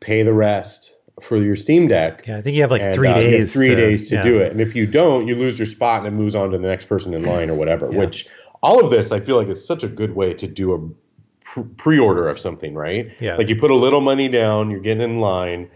[0.00, 3.08] pay the rest for your Steam Deck." yeah, I think you have like and, three
[3.08, 3.52] uh, days.
[3.52, 4.22] three to- days to yeah.
[4.22, 4.52] do it.
[4.52, 6.86] And if you don't, you lose your spot and it moves on to the next
[6.86, 7.88] person in line or whatever.
[7.88, 8.28] Which
[8.62, 12.28] all of this, I feel like, is such a good way to do a pre-order
[12.28, 13.10] of something, right?
[13.20, 13.36] Yeah.
[13.36, 15.70] Like you put a little money down, you're getting in line,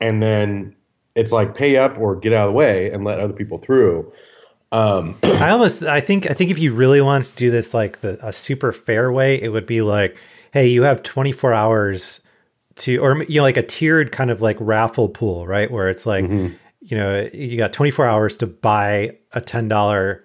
[0.00, 0.74] and then
[1.14, 4.12] it's like pay up or get out of the way and let other people through.
[4.72, 8.00] Um, I almost I think I think if you really wanted to do this like
[8.00, 10.16] the a super fair way, it would be like,
[10.52, 12.20] hey, you have 24 hours
[12.76, 15.70] to or you know like a tiered kind of like raffle pool, right?
[15.70, 16.54] Where it's like, Mm-hmm.
[16.80, 20.20] you know, you got 24 hours to buy a $10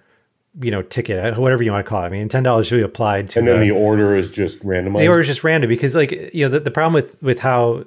[0.60, 2.08] you know ticket, whatever you want to call it.
[2.08, 5.00] I mean, $10 should be applied to and then the, the order is just randomized.
[5.02, 7.84] the order is just random because like you know the, the problem with with how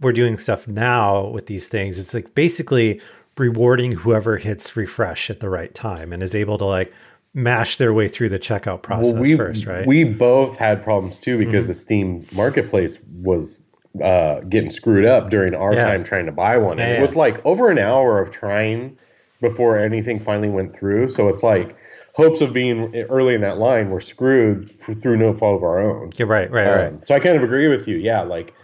[0.00, 3.00] we're doing stuff now with these things it's like basically
[3.38, 6.92] rewarding whoever hits refresh at the right time and is able to like
[7.34, 9.88] mash their way through the checkout process Well, we, first right Mm-hmm.
[9.88, 13.60] We both had problems too because the Steam marketplace was
[14.02, 15.84] uh, getting screwed up during our Yeah.
[15.84, 16.78] time trying to buy one.
[16.78, 17.02] And Yeah, it yeah.
[17.02, 18.96] was like over an hour of trying
[19.42, 21.08] before anything finally went through.
[21.10, 21.76] So it's like
[22.14, 24.70] hopes of being early in that line were screwed
[25.02, 26.12] through no fault of our own.
[26.16, 27.96] you're right right right Um, so I kind of agree with you.
[27.96, 28.54] Yeah, like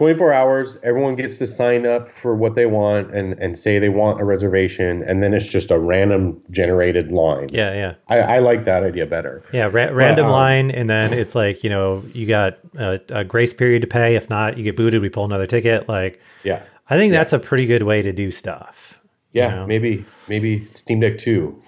[0.00, 3.90] 24 hours, everyone gets to sign up for what they want and, and say they
[3.90, 7.50] want a reservation, and then it's just a random generated line.
[7.52, 7.94] Yeah, yeah.
[8.08, 9.42] I, I like that idea better.
[9.52, 13.24] Yeah, ra- random um, line, and then it's like you know you got a, a
[13.24, 14.16] grace period to pay.
[14.16, 15.02] If not, you get booted.
[15.02, 15.86] We pull another ticket.
[15.86, 16.62] Like, Yeah.
[16.88, 18.98] I think that's a pretty good way to do stuff.
[19.32, 19.66] you Yeah, know?
[19.66, 21.62] maybe maybe Steam Deck 2,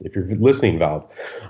[0.00, 1.06] if you're listening, Valve.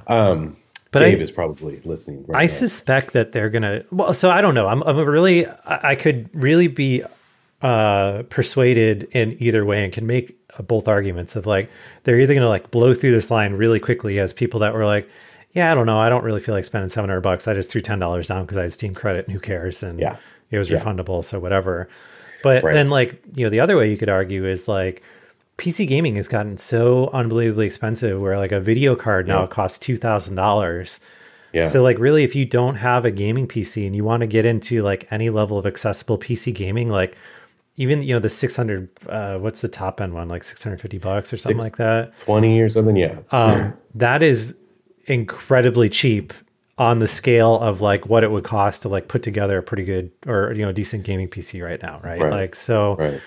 [0.09, 0.57] Um,
[0.95, 2.25] But Gabe I- is probably listening.
[2.27, 2.47] Right I now.
[2.49, 3.85] suspect that they're gonna.
[3.91, 4.67] Well, so I don't know.
[4.69, 5.47] I'm, I'm really.
[5.47, 7.03] I, I could really be
[7.63, 11.71] uh, persuaded in either way, and can make both arguments of like
[12.05, 15.09] they're either gonna like blow through this line really quickly as people that were like,
[15.53, 17.49] yeah, I don't know, I don't really feel like spending seven hundred bucks.
[17.49, 19.83] I just threw ten dollars down because I had Steam credit, and who cares?
[19.83, 20.17] And Yeah.
[20.51, 20.79] it was Yeah.
[20.79, 21.89] refundable, so whatever.
[22.43, 22.75] But Right.
[22.75, 25.03] then, like you know, the other way you could argue is like.
[25.59, 29.47] PC gaming has gotten so unbelievably expensive where like a video card now Yeah.
[29.49, 31.01] costs two thousand dollars.
[31.53, 31.64] yeah.
[31.67, 34.45] So like really if you don't have a gaming PC and you want to get
[34.45, 37.17] into like any level of accessible PC gaming like
[37.77, 41.37] even you know the 600 uh what's the top end one like 650 bucks or
[41.37, 43.19] something Six- like that 20 or something, yeah.
[43.33, 44.57] um that is
[45.07, 46.33] incredibly cheap
[46.77, 49.85] on the scale of like what it would cost to like put together a pretty
[49.85, 52.33] good or you know decent gaming PC right now right, Right.
[52.33, 53.21] like so right.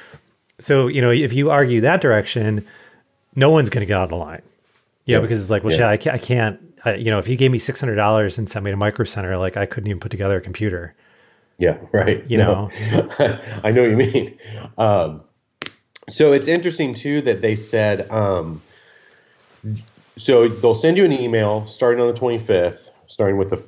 [0.60, 2.66] So you know if you argue that direction
[3.36, 4.42] no one's going to get on the line
[5.06, 5.78] yeah, because it's like well Yeah.
[5.78, 8.78] shit, I can't, I you know if you gave me $600 and sent me to
[8.78, 10.94] micro center like i couldn't even put together a computer
[11.58, 12.24] Yeah, right.
[12.30, 12.70] You No.
[13.64, 14.38] I know what you mean.
[14.78, 15.22] Um,
[16.10, 18.62] so it's interesting too that they said um,
[20.18, 23.64] so they'll send you an email starting on the 25th, starting with the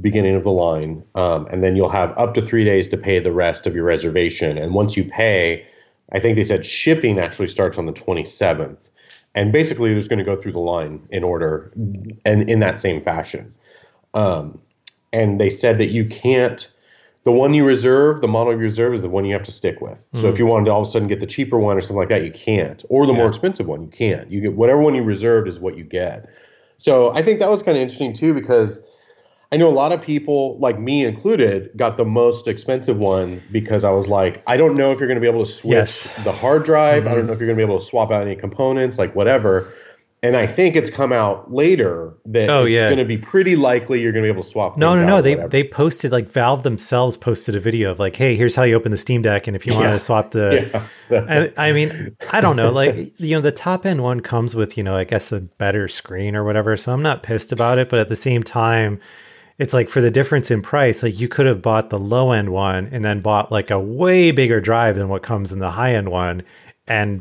[0.00, 3.18] beginning of the line, um, and then you'll have up to three days to pay
[3.18, 4.56] the rest of your reservation.
[4.58, 5.66] And once you pay,
[6.12, 8.78] I think they said shipping actually starts on the 27th.
[9.34, 11.72] And basically, you're just going to go through the line in order
[12.24, 13.54] and in that same fashion.
[14.12, 14.60] Um,
[15.12, 16.68] and they said that you can't
[17.24, 19.80] the one you reserve, the model you reserve is the one you have to stick
[19.80, 20.08] with.
[20.14, 21.98] So if you wanted to all of a sudden get the cheaper one or something
[21.98, 22.82] like that, you can't.
[22.88, 24.30] Or the more expensive one, you can't.
[24.30, 26.30] You get whatever one you reserved is what you get.
[26.78, 28.80] So I think that was kind of interesting too because
[29.52, 33.82] I know a lot of people, like me included, got the most expensive one because
[33.84, 36.08] I was like, I don't know if you're going to be able to switch Yes.
[36.24, 37.06] the hard drive.
[37.06, 37.26] I don't mm-hmm.
[37.26, 39.72] know if you're going to be able to swap out any components, like whatever.
[40.22, 42.88] And I think it's come out later that Oh, it's yeah.
[42.88, 44.76] going to be pretty likely you're going to be able to swap.
[44.76, 45.48] no no no they whatever.
[45.48, 48.90] they posted like valve themselves posted a video of like hey here's how you open
[48.92, 49.92] the steam deck and if you want Yeah.
[49.92, 51.24] to swap the Yeah.
[51.26, 52.70] and I mean, I don't know.
[52.70, 55.88] Like, you know, the top end one comes with, you know, I guess a better
[55.88, 56.76] screen or whatever.
[56.76, 57.88] So I'm not pissed about it.
[57.88, 59.00] But at the same time,
[59.60, 62.48] it's like for the difference in price, like you could have bought the low end
[62.50, 65.94] one and then bought like a way bigger drive than what comes in the high
[65.94, 66.42] end one
[66.88, 67.20] and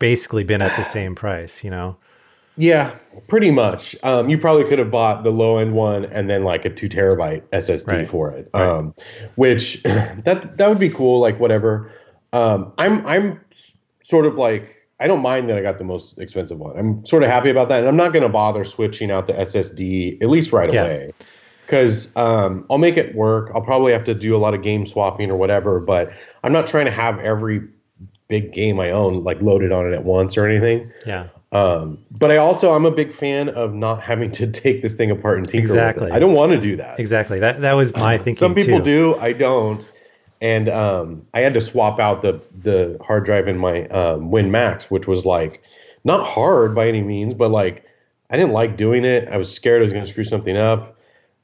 [0.00, 1.96] basically been at the same price, you know?
[2.56, 2.96] Yeah,
[3.28, 3.94] pretty much.
[4.02, 6.88] Um, you probably could have bought the low end one and then like a two
[6.88, 8.08] terabyte SSD Right.
[8.08, 8.92] for it, um,
[9.36, 11.20] which that that would be cool.
[11.20, 11.92] Like whatever.
[12.32, 13.40] Um, I'm I'm
[14.02, 16.76] sort of like I don't mind that I got the most expensive one.
[16.76, 19.32] I'm sort of happy about that, and I'm not going to bother switching out the
[19.34, 20.82] SSD at least right Yeah.
[20.82, 21.12] away
[21.70, 23.52] because um, I'll make it work.
[23.54, 26.66] I'll probably have to do a lot of game swapping or whatever, but I'm not
[26.66, 27.62] trying to have every
[28.26, 30.90] big game I own like loaded on it at once or anything.
[31.06, 31.28] Yeah.
[31.52, 35.12] Um, but I also I'm a big fan of not having to take this thing
[35.12, 36.06] apart and tinker Exactly.
[36.06, 36.16] with it.
[36.16, 36.98] I don't want to do that.
[36.98, 37.38] Exactly.
[37.38, 38.36] That that was my thinking.
[38.36, 38.84] Some people too.
[38.84, 39.86] do, I don't.
[40.40, 44.50] And um, I had to swap out the the hard drive in my um, Win
[44.50, 45.62] Max, which was like
[46.02, 47.84] not hard by any means, but like
[48.28, 49.28] I didn't like doing it.
[49.28, 50.96] I was scared I was going to screw something up,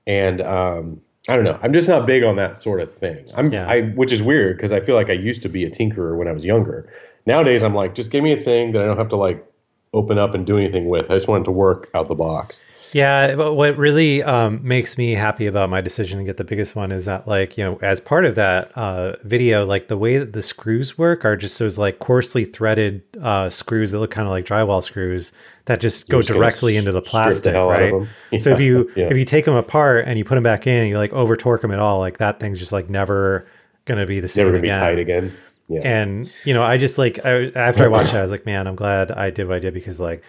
[0.07, 1.59] and um, I don't know.
[1.63, 3.27] I'm just not big on that sort of thing.
[3.35, 3.67] I'm, Yeah.
[3.67, 6.29] I, which is weird because I feel like I used to be a tinkerer when
[6.29, 6.89] I was younger.
[7.27, 9.45] Nowadays, I'm like, just give me a thing that I don't have to like
[9.93, 11.11] open up and do anything with.
[11.11, 12.65] I just want it to work out the box.
[12.93, 16.93] Yeah, what really um, makes me happy about my decision to get the biggest one
[16.93, 20.33] is that, like, you know, as part of that uh, video, like the way that
[20.33, 24.31] the screws work are just those like coarsely threaded uh, screws that look kind of
[24.33, 25.33] like drywall screws
[25.67, 27.91] that just go just directly into the the plastic, of right?
[27.93, 28.09] them.
[28.41, 29.09] So if you Yeah.
[29.11, 31.37] if you take them apart and you put them back in, and you like over
[31.37, 33.47] torque them at all, like that thing's just like never
[33.85, 34.81] gonna be the same Never gonna be again.
[34.81, 35.37] tight again.
[35.69, 35.81] Yeah.
[35.83, 38.67] And you know, I just like I, after I watched it, I was like, man,
[38.69, 40.23] I'm glad I did what I did because like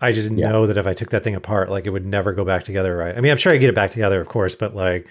[0.00, 0.48] I just Yeah.
[0.50, 2.96] know that if I took that thing apart, like it would never go back together
[2.96, 3.16] right.
[3.16, 5.06] I mean, I'm sure I get it back together, of course, but like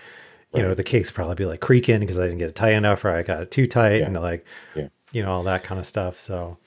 [0.55, 3.03] you know, the case probably be like creaking because I didn't get it tight enough
[3.05, 4.05] or I got it too tight Yeah.
[4.05, 4.88] and like Yeah.
[5.12, 6.19] you know all that kind of stuff.
[6.19, 6.57] So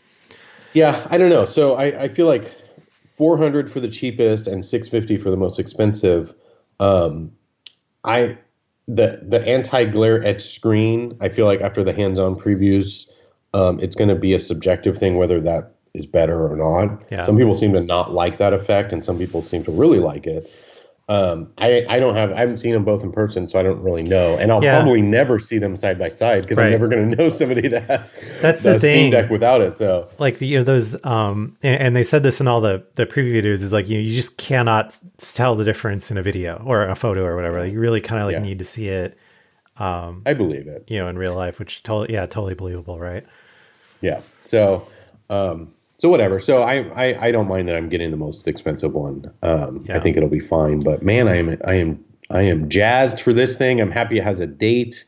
[0.75, 1.45] Yeah, I don't know.
[1.45, 2.57] So I, I feel like
[3.17, 6.35] 400 for the cheapest and 650 for the most expensive.
[6.81, 7.31] Um,
[8.05, 8.39] I
[8.89, 11.17] the the anti glare etch screen.
[11.21, 13.07] I feel like after the hands-on previews,
[13.55, 17.05] um, it's going to be a subjective thing whether that is better or not.
[17.11, 17.27] Yeah.
[17.27, 20.27] Some people seem to not like that effect, and some people seem to really like
[20.27, 20.49] it.
[21.09, 23.81] Um, I I don't have I haven't seen them both in person, so I don't
[23.81, 24.77] really know, and I'll Yeah.
[24.81, 26.65] probably never see them side by side because Right.
[26.67, 29.11] I'm never going to know somebody that has That's the the thing.
[29.13, 29.79] Deck without it.
[29.79, 33.07] So like you know those um and, and they said this in all the the
[33.07, 36.83] preview videos is like you you just cannot tell the difference in a video or
[36.89, 38.41] a photo or whatever like you really kind of like Yeah.
[38.43, 39.17] need to see it
[39.79, 40.85] Um, I believe it.
[40.89, 43.25] you know in real life which totally yeah totally believable right
[44.01, 44.23] Yeah.
[44.45, 44.89] So,
[45.31, 46.39] um, so whatever.
[46.39, 49.31] So I, I, I don't mind that I'm getting the most expensive one.
[49.43, 49.97] Um, Yeah.
[49.97, 50.81] I think it'll be fine.
[50.81, 53.81] But man, I am, I am, I am jazzed for this thing.
[53.81, 55.05] I'm happy it has a date.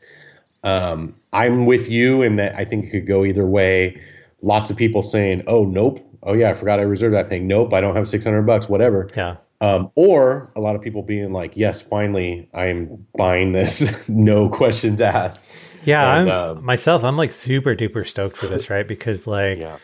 [0.63, 4.01] Um, I'm with you in that I think it could go either way.
[4.41, 5.99] Lots of people saying, "Oh, nope.
[6.23, 7.45] Oh yeah, I forgot I reserved that thing.
[7.47, 8.67] Nope, I don't have 600 bucks.
[8.67, 13.51] Whatever." yeah Um, or a lot of people being like, "Yes, finally, I am buying
[13.51, 14.07] this.
[14.09, 15.41] no questions asked."
[15.85, 19.57] yeah And, i'm um, myself i'm like super duper stoked for this right because like
[19.59, 19.77] Yeah.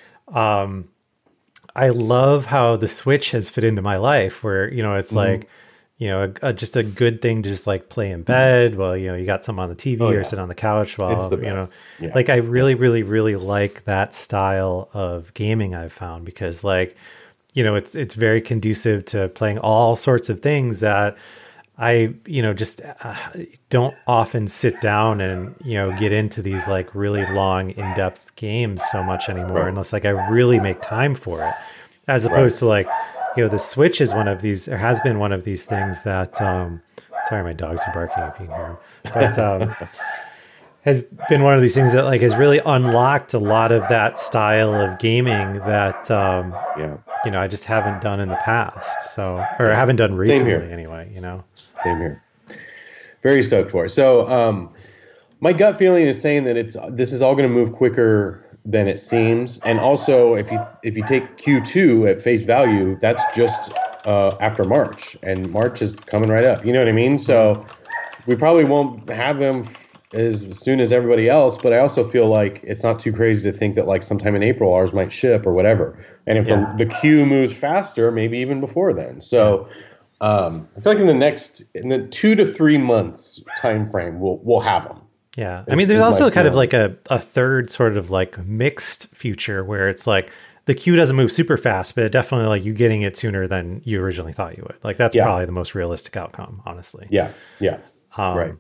[1.76, 5.42] I love how the Switch has fit into my life where, you know, it's Mm-hmm.
[5.42, 5.50] like,
[5.98, 8.98] you know, a, a, just a good thing to just like play in bed while,
[8.98, 10.24] you know, you got something on the TV Oh, or yeah.
[10.24, 11.70] sit on the couch while, the you know.
[12.00, 12.12] Yeah.
[12.16, 16.96] like I really, really, really like that style of gaming I've found because like,
[17.54, 21.18] you know, it's, it's very conducive to playing all sorts of things that
[21.78, 23.16] I, you know, just uh,
[23.70, 28.25] don't often sit down and, you know, get into these like really long, in depth
[28.36, 29.70] games so much anymore, Right.
[29.70, 31.54] unless like I really make time for it.
[32.08, 32.88] As opposed to like,
[33.36, 36.04] you know, the Switch is one of these, or has been one of these things
[36.04, 36.82] that, um,
[37.30, 38.78] sorry, my dogs are barking if you can hear them,
[39.14, 39.76] but, um,
[40.84, 44.20] has been one of these things that like has really unlocked a lot of that
[44.20, 46.98] style of gaming that, um, Yeah.
[47.26, 49.12] you know, I just haven't done in the past.
[49.16, 51.44] So, or I haven't done recently anyway, you know?
[51.84, 52.22] Same here.
[53.24, 53.90] Very stoked for it.
[53.90, 54.70] So, um,
[55.46, 58.88] my gut feeling is saying that it's this is all going to move quicker than
[58.88, 63.72] it seems, and also if you if you take Q2 at face value, that's just
[64.06, 66.66] uh, after March, and March is coming right up.
[66.66, 67.20] You know what I mean?
[67.20, 67.64] So,
[68.26, 69.70] we probably won't have them
[70.14, 73.56] as soon as everybody else, but I also feel like it's not too crazy to
[73.56, 76.04] think that like sometime in April ours might ship or whatever.
[76.26, 76.66] And if Yeah.
[76.72, 79.22] the, the queue moves faster, maybe even before then.
[79.22, 79.70] So
[80.22, 84.20] um, I feel like in the next in the two to three months time frame,
[84.20, 85.05] we'll we'll have them.
[85.36, 85.64] Yeah.
[85.70, 89.64] I mean, there's also kind of like a, a third sort of like mixed future
[89.64, 90.32] where it's like
[90.66, 93.82] the queue doesn't move super fast, but it definitely like you getting it sooner than
[93.84, 94.78] you originally thought you would.
[94.84, 95.26] Like that's Yeah.
[95.26, 97.08] probably the most realistic outcome, honestly.
[97.10, 97.78] Yeah, yeah,
[98.18, 98.54] Um, right.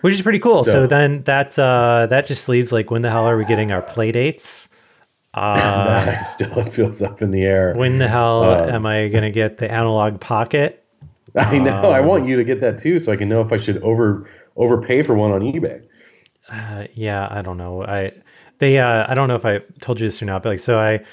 [0.00, 0.64] Which is pretty cool.
[0.64, 3.70] So So- then that uh that just leaves like when the hell are we getting
[3.70, 4.68] our Playdates?
[5.34, 7.74] that still feels up in the air.
[7.74, 10.84] When the hell Uh, am I gonna get the Analogue Pocket?
[11.36, 11.90] I know.
[11.90, 13.78] I um, want you to get that too, so I can know if I should
[13.82, 15.82] over overpay for one on eBay.
[16.50, 17.82] Uh, yeah, I don't know.
[17.84, 18.10] I
[18.58, 20.78] they uh I don't know if I told you this or not, but like so
[20.78, 21.04] I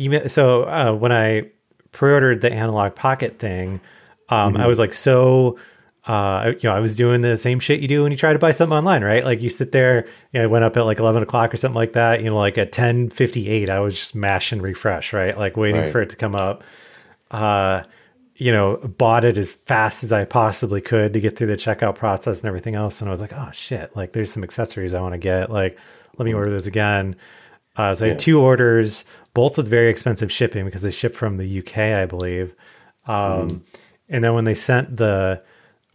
[0.00, 1.50] email so uh when I
[1.92, 3.80] pre-ordered the Analogue Pocket thing,
[4.28, 5.58] um I was like so
[6.06, 8.38] uh you know I was doing the same shit you do when you try to
[8.38, 9.24] buy something online, right?
[9.24, 11.76] Like you sit there, you know, it went up at like eleven o'clock or something
[11.76, 12.20] like that.
[12.22, 15.36] You know, like at ten fifty eight, I was just mashing refresh, right?
[15.38, 15.92] Like waiting Right.
[15.92, 16.64] for it to come up.
[17.30, 17.82] Uh
[18.36, 21.94] you know, bought it as fast as I possibly could to get through the checkout
[21.94, 23.00] process and everything else.
[23.00, 25.50] And I was like, oh shit, like there's some accessories I want to get.
[25.50, 25.78] Like,
[26.18, 27.16] let me order those again.
[27.76, 31.36] Uh, so I had two orders, both with very expensive shipping because they ship from
[31.36, 32.54] the UK, I believe.
[33.06, 33.62] Um,
[34.08, 35.42] And then when they sent the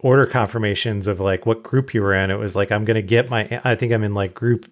[0.00, 3.02] order confirmations of like what group you were in, it was like, I'm going to
[3.02, 4.70] get my, I think I'm in like group,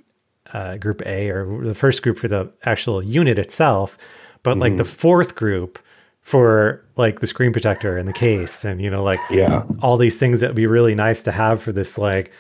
[0.52, 3.98] uh, group A or the first group for the actual unit itself.
[4.42, 5.78] But like the fourth group
[6.28, 9.62] for like the screen protector and the case and, you know, like Yeah.
[9.80, 12.30] all these things that would be really nice to have for this like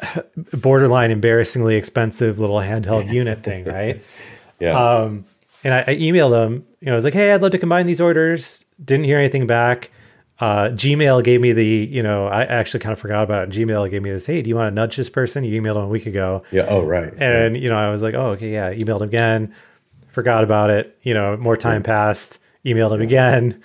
[0.54, 4.02] borderline embarrassingly expensive little handheld unit thing, right?
[4.58, 4.70] Yeah.
[4.72, 5.24] Um,
[5.64, 6.64] and I, I emailed them.
[6.80, 9.46] You know, I was like, "Hey, I'd love to combine these orders." Didn't hear anything
[9.46, 9.90] back.
[10.38, 13.50] Uh, Gmail gave me the, you know, I actually kind of forgot about it.
[13.50, 14.24] Gmail gave me this.
[14.24, 15.44] Hey, do you want to nudge this person?
[15.44, 16.64] You emailed them a week ago, yeah.
[16.66, 17.12] Oh, right.
[17.18, 19.54] and you know, I was like, "Oh, okay, yeah." Emailed him again,
[20.08, 20.96] forgot about it.
[21.02, 22.38] You know, more time passed.
[22.64, 23.62] Emailed him again.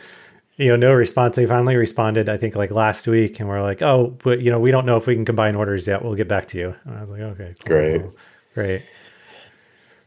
[0.57, 1.35] You know, no response.
[1.35, 2.29] They finally responded.
[2.29, 4.95] I think like last week, and we're like, "Oh, but you know, we don't know
[4.95, 6.03] if we can combine orders yet.
[6.03, 8.01] We'll get back to you." And I was like, "Okay, cool, Great.
[8.01, 8.15] cool,
[8.53, 8.83] great."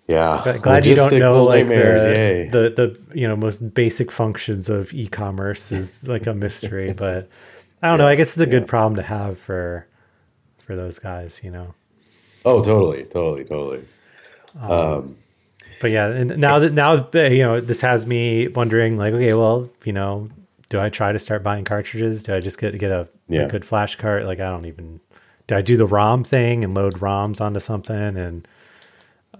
[0.06, 0.40] yeah.
[0.42, 4.92] Glad- glad you don't know like the, the the you know most basic functions of
[4.94, 7.28] e-commerce is like a mystery but
[7.82, 9.86] i don't know i guess it's a good problem to have for
[10.60, 11.74] for those guys you know
[12.46, 13.84] oh, totally, totally, totally.
[14.58, 15.16] Um,
[15.80, 19.34] but yeah and now that now uh, you know this has me wondering like okay
[19.34, 20.28] well you know
[20.68, 23.42] do i try to start buying cartridges do i just get get a, Yeah.
[23.42, 25.00] a good flash cart like i don't even
[25.46, 28.46] do i do the rom thing and load roms onto something and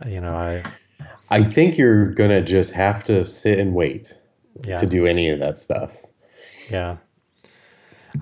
[0.07, 0.65] you know i
[1.31, 4.15] I think you're gonna just have to sit and wait
[4.65, 5.91] yeah to do any of that stuff.
[6.71, 6.97] Yeah.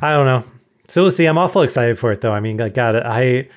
[0.02, 0.42] I don't know.
[0.88, 1.26] So we'll see.
[1.26, 2.32] I'm awful excited for it though.
[2.32, 3.04] I mean, I got it.
[3.06, 3.48] I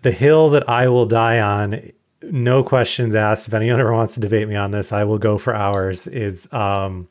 [0.00, 1.92] the hill that I will die on,
[2.22, 3.48] no questions asked.
[3.48, 6.06] If anyone ever wants to debate me on this, I will go for hours.
[6.06, 7.08] Is um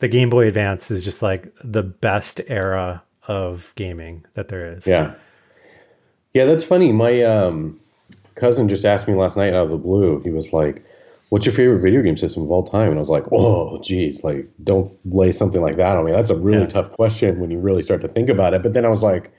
[0.00, 4.86] the Game Boy Advance is just like the best era of gaming that there is.
[4.86, 5.14] Yeah.
[6.32, 6.90] Yeah, that's funny.
[6.92, 7.78] My um,
[8.36, 10.20] cousin just asked me last night out of the blue.
[10.22, 10.84] He was like,
[11.30, 14.22] "What's your favorite video game system of all time?" And I was like, "Oh, geez,
[14.24, 16.12] like don't lay something like that on me.
[16.12, 16.66] That's a really Yeah.
[16.66, 19.32] tough question when you really start to think about it." But then I was like,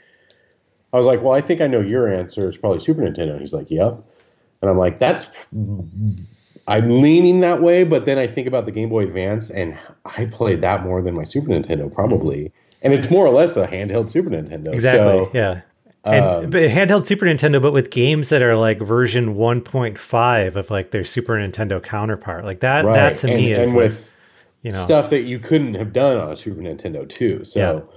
[0.94, 2.48] I was like, "Well, I think I know your answer.
[2.50, 4.04] It's probably Super Nintendo." He's like, "Yep,"
[4.62, 5.28] and I'm like, "That's."
[6.68, 10.26] I'm leaning that way, but then I think about the Game Boy Advance, and I
[10.26, 12.54] played that more than my Super Nintendo, probably.
[12.84, 14.74] And it's more or less a handheld Super Nintendo.
[14.74, 15.02] Exactly.
[15.02, 15.62] So, yeah.
[16.04, 20.72] And um, but handheld Super Nintendo, but with games that are like version 1.5 of
[20.72, 22.86] like their Super Nintendo counterpart, like that.
[22.86, 22.94] right.
[22.94, 24.12] That to and, me is and like, with
[24.64, 27.44] you know stuff that you couldn't have done on a Super Nintendo too.
[27.46, 27.96] So yeah.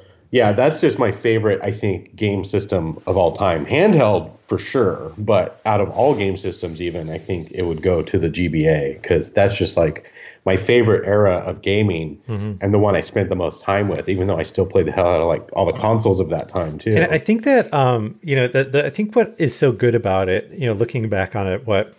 [0.52, 3.64] That's just my favorite, I think, game system of all time.
[3.66, 8.02] Handheld for sure, but out of all game systems, even I think it would go
[8.02, 10.10] to the GBA because that's just like
[10.44, 12.54] my favorite era of gaming Mm-hmm.
[12.60, 14.08] and the one I spent the most time with.
[14.08, 16.48] Even though I still played the hell out of like all the consoles of that
[16.48, 16.94] time too.
[16.96, 20.28] And I think that um, you know, the I think what is so good about
[20.28, 21.94] it, you know, looking back on it, what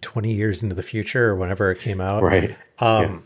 [0.00, 2.56] twenty years into the future or whenever it came out, right.
[2.80, 3.24] um,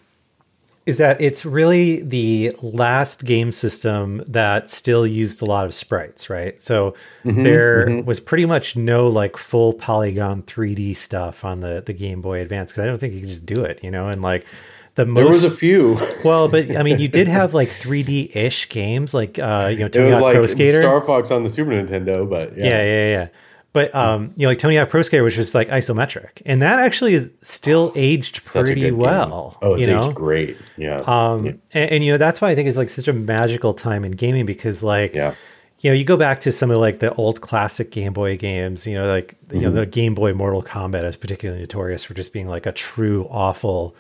[0.89, 6.31] is that it's really the last game system that still used a lot of sprites,
[6.31, 6.61] right?
[6.61, 11.93] So Mm-hmm, there was pretty much no like full polygon 3D stuff on the the
[11.93, 14.23] Game Boy Advance because I don't think you could just do it, you know, and
[14.23, 14.47] like
[14.95, 15.99] the most there was a few.
[16.25, 19.89] well, but I mean, you did have like 3D ish games, like uh, you know,
[19.89, 20.81] Tony like Pro Skater.
[20.81, 22.65] Star Fox on the Super Nintendo, but yeah.
[22.65, 23.29] Yeah, yeah, yeah.
[23.75, 26.79] But um, you know, like Tony Hawk Pro Skater, which was like isometric, and that
[26.81, 28.97] actually is still aged Such pretty good game.
[28.97, 29.59] well.
[29.63, 30.01] Oh, it's you know?
[30.07, 30.57] aged great.
[30.77, 30.97] Yeah.
[31.07, 31.53] Um, yeah.
[31.73, 34.13] and, and you know that's why I think it's like such a magical time in
[34.13, 35.35] gaming because like yeah.
[35.81, 38.87] you know you go back to some of like the old classic Game Boy games,
[38.87, 39.65] you know, like you Mm-hmm.
[39.65, 43.27] know the Game Boy Mortal Kombat is particularly notorious for just being like a true
[43.31, 43.95] awful,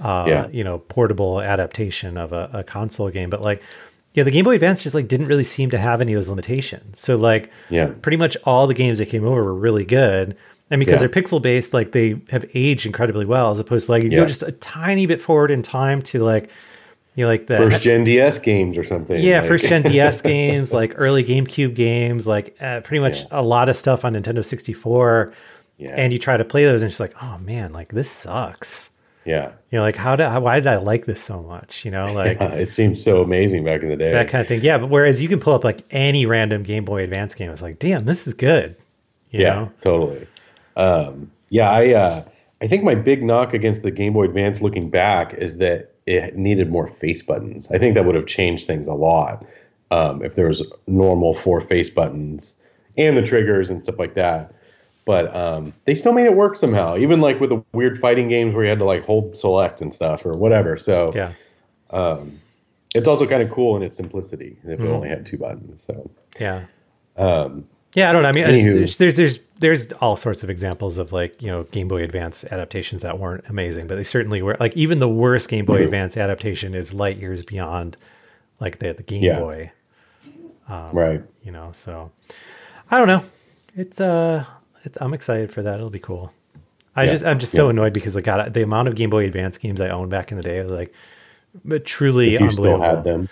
[0.00, 0.46] uh, Yeah.
[0.48, 3.30] you know, portable adaptation of a, a console game.
[3.30, 3.62] But like,
[4.14, 6.28] yeah, the Game Boy Advance just like didn't really seem to have any of those
[6.28, 6.98] limitations.
[6.98, 7.86] So like, Yeah.
[8.02, 10.36] pretty much all the games that came over were really good.
[10.70, 11.06] And because Yeah.
[11.08, 14.20] they're pixel based, like they have aged incredibly well, as opposed to like you Yeah.
[14.20, 16.48] go just a tiny bit forward in time to like,
[17.14, 19.20] you know, like the First gen DS games or something.
[19.20, 23.26] yeah, like- first gen DS games, like early GameCube games, like uh, pretty much Yeah.
[23.32, 25.32] a lot of stuff on Nintendo 64.
[25.78, 25.94] Yeah.
[25.96, 28.88] And you try to play those, and it's like, oh man, like this sucks.
[29.24, 29.52] Yeah.
[29.70, 31.84] You know, like how did how, why did I like this so much?
[31.84, 34.12] You know, like Uh, it seems so amazing back in the day.
[34.12, 34.60] that kind of thing.
[34.62, 37.62] Yeah, but whereas you can pull up like any random Game Boy Advance game, it's
[37.62, 38.76] like, damn, this is good.
[39.30, 39.72] You yeah, know?
[39.80, 40.26] totally.
[40.76, 42.24] Um, yeah, I uh,
[42.60, 46.36] I think my big knock against the Game Boy Advance, looking back, is that it
[46.36, 47.70] needed more face buttons.
[47.70, 49.44] I think that would have changed things a lot
[49.90, 52.54] um, if there was normal four face buttons
[52.96, 54.54] and the triggers and stuff like that.
[55.04, 58.54] But um, they still made it work somehow, even like with the weird fighting games
[58.54, 60.76] where you had to like hold select and stuff or whatever.
[60.78, 61.32] So Yeah.
[62.94, 64.86] it's also kind of cool in its simplicity if Mm-hmm.
[64.86, 65.82] it only had two buttons.
[65.86, 66.66] So Yeah.
[67.16, 68.28] um, Yeah, I don't know.
[68.28, 68.74] I mean, Anywho.
[68.74, 72.44] there's, there's there's there's all sorts of examples of like you know Game Boy Advance
[72.44, 74.56] adaptations that weren't amazing, but they certainly were.
[74.60, 75.84] Like even the worst Game Boy Mhm.
[75.84, 77.96] Advance adaptation is light years beyond
[78.60, 79.40] like the the Game Yeah.
[79.40, 79.72] Boy.
[80.92, 81.22] right.
[81.42, 82.10] You know, so
[82.90, 83.24] I don't know.
[83.76, 84.44] It's uh,
[85.00, 85.74] I'm excited for that.
[85.76, 86.32] It'll be cool.
[86.94, 87.10] I Yeah.
[87.12, 87.70] just I'm just so Yeah.
[87.70, 90.36] annoyed because like God, the amount of Game Boy Advance games I owned back in
[90.36, 90.92] the day was like,
[91.64, 92.78] but truly unbelievable.
[92.78, 93.28] still had them.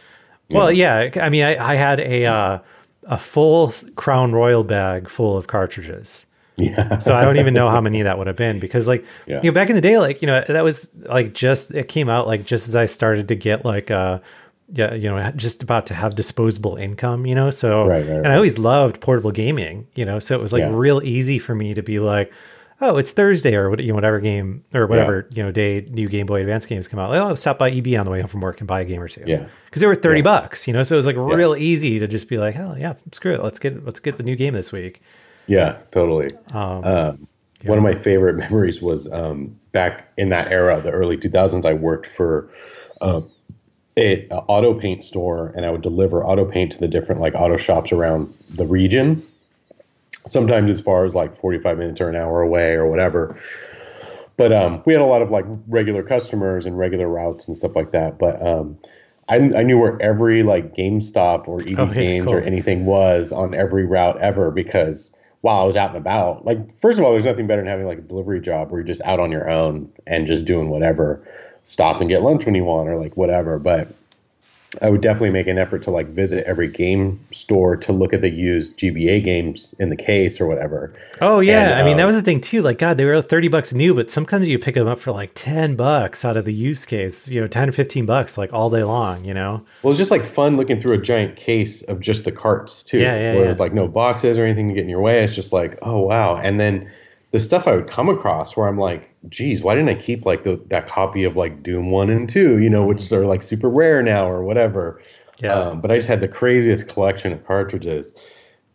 [0.50, 1.10] Well, yeah.
[1.20, 2.58] I mean, I, I had a uh,
[3.04, 6.26] a full Crown Royal bag full of cartridges.
[6.56, 6.98] Yeah.
[6.98, 9.40] So I don't even know how many that would have been because, like, Yeah.
[9.42, 12.10] you know, back in the day, like, you know, that was like just it came
[12.10, 14.18] out like just as I started to get like uh
[14.72, 17.50] yeah, you know, just about to have disposable income, you know.
[17.50, 18.26] So Right, right, and.
[18.28, 20.18] I always loved portable gaming, you know.
[20.18, 20.70] So it was like Yeah.
[20.72, 22.32] real easy for me to be like,
[22.82, 26.08] oh, it's Thursday or what- you know whatever game or whatever you know day new
[26.08, 27.10] Game Boy Advance games come out.
[27.10, 28.84] Like, oh, I'll stop by EB on the way home from work and buy a
[28.84, 29.22] game or two.
[29.26, 29.46] Yeah.
[29.66, 30.24] because they were thirty Yeah.
[30.24, 30.82] bucks, you know.
[30.82, 33.58] So it was like real easy to just be like, hell yeah, screw it, let's
[33.58, 35.02] get let's get the new game this week.
[35.46, 36.30] Yeah, totally.
[36.52, 37.26] Um, Um,
[37.64, 41.66] One of my favorite memories was um, back in that era, the early 2000s.
[41.66, 42.48] I worked for
[43.02, 43.20] uh,
[43.96, 47.34] a, a auto paint store, and I would deliver auto paint to the different like
[47.34, 49.22] auto shops around the region.
[50.26, 53.36] Sometimes as far as like 45 minutes or an hour away or whatever.
[54.36, 57.76] But um, we had a lot of like regular customers and regular routes and stuff
[57.76, 58.18] like that.
[58.18, 58.78] But um,
[59.28, 63.32] I, I knew where every like GameStop or EB Oh, yeah, Games or anything was
[63.32, 67.12] on every route ever because while I was out and about, like first of all,
[67.12, 69.48] there's nothing better than having like a delivery job where you're just out on your
[69.48, 71.22] own and just doing whatever,
[71.64, 73.58] stop and get lunch when you want or like whatever.
[73.58, 73.94] But
[74.82, 78.20] I would definitely make an effort to like visit every game store to look at
[78.20, 80.94] the used GBA games in the case or whatever.
[81.20, 82.62] Oh yeah, And, I mean that um, was the thing too.
[82.62, 85.32] Like God, they were thirty bucks new, but sometimes you pick them up for like
[85.34, 87.28] ten bucks out of the use case.
[87.28, 89.24] You know, ten or fifteen bucks like all day long.
[89.24, 89.64] You know.
[89.82, 93.00] Well, it's just like fun looking through a giant case of just the carts too,
[93.00, 93.50] Yeah, yeah, where yeah.
[93.50, 95.24] it's like no boxes or anything to get in your way.
[95.24, 96.36] It's just like, oh wow.
[96.36, 96.88] And then
[97.32, 100.42] the stuff I would come across where I'm like, geez, why didn't I keep like
[100.44, 103.68] the, that copy of like Doom one and two, you know, which are like super
[103.68, 105.00] rare now or whatever.
[105.38, 105.54] Yeah.
[105.54, 108.12] Um, but I just had the craziest collection of cartridges,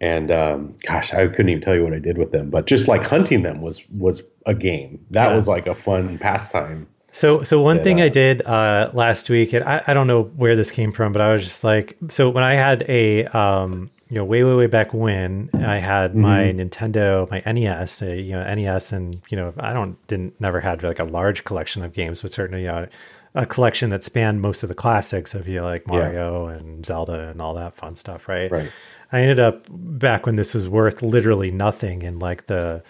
[0.02, 2.50] and um, gosh, I couldn't even tell you what I did with them.
[2.50, 5.06] But just like hunting them was was a game.
[5.12, 5.36] That Yeah.
[5.36, 6.88] was like a fun pastime.
[7.14, 10.08] So, so one that, thing I uh, did uh, last week, and I, I don't
[10.08, 13.26] know where this came from, but I was just like, so when I had a,
[13.28, 18.06] um, you know, way, way, way back when I had my Nintendo, my NES, uh,
[18.06, 21.84] you know, NES, and you know, I don't didn't never had like a large collection
[21.84, 22.88] of games, but certainly, you know,
[23.34, 27.28] a collection that spanned most of the classics of you know, like Mario and Zelda
[27.28, 28.50] and all that fun stuff, right?
[28.50, 28.72] Right.
[29.12, 32.84] I ended up back when this was worth literally nothing in like the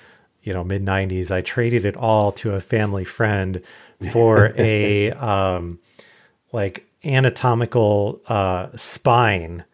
[0.43, 3.63] you know mid 90s I traded it all to a family friend
[4.11, 5.79] for a um
[6.51, 9.65] like anatomical uh spine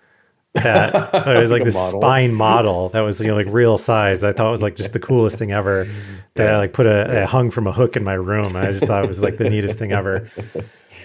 [0.54, 0.94] that
[1.28, 2.02] it was like Like this model.
[2.02, 4.24] spine model that was you know like real size.
[4.24, 5.88] I thought it was like just the coolest thing ever.
[6.36, 9.04] That I like put a, hung from a hook in my room, I just thought
[9.04, 10.32] it was like the neatest thing ever.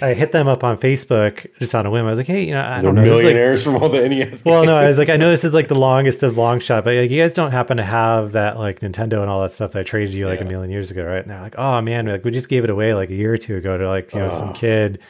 [0.01, 2.07] I hit them up on Facebook just on a whim.
[2.07, 3.01] I was like, hey, you know, I They're don't know.
[3.03, 4.45] this is, like, millionaires from all the NES.
[4.45, 6.85] well, no, I was like, I know this is like the longest of long shot,
[6.85, 9.73] but like, you guys don't happen to have that like Nintendo and all that stuff
[9.73, 11.23] that I traded you like a million years ago, right?
[11.23, 13.37] And they're like, oh man, like we just gave it away like a year or
[13.37, 14.53] two ago to like you know some Oh.
[14.53, 15.01] kid,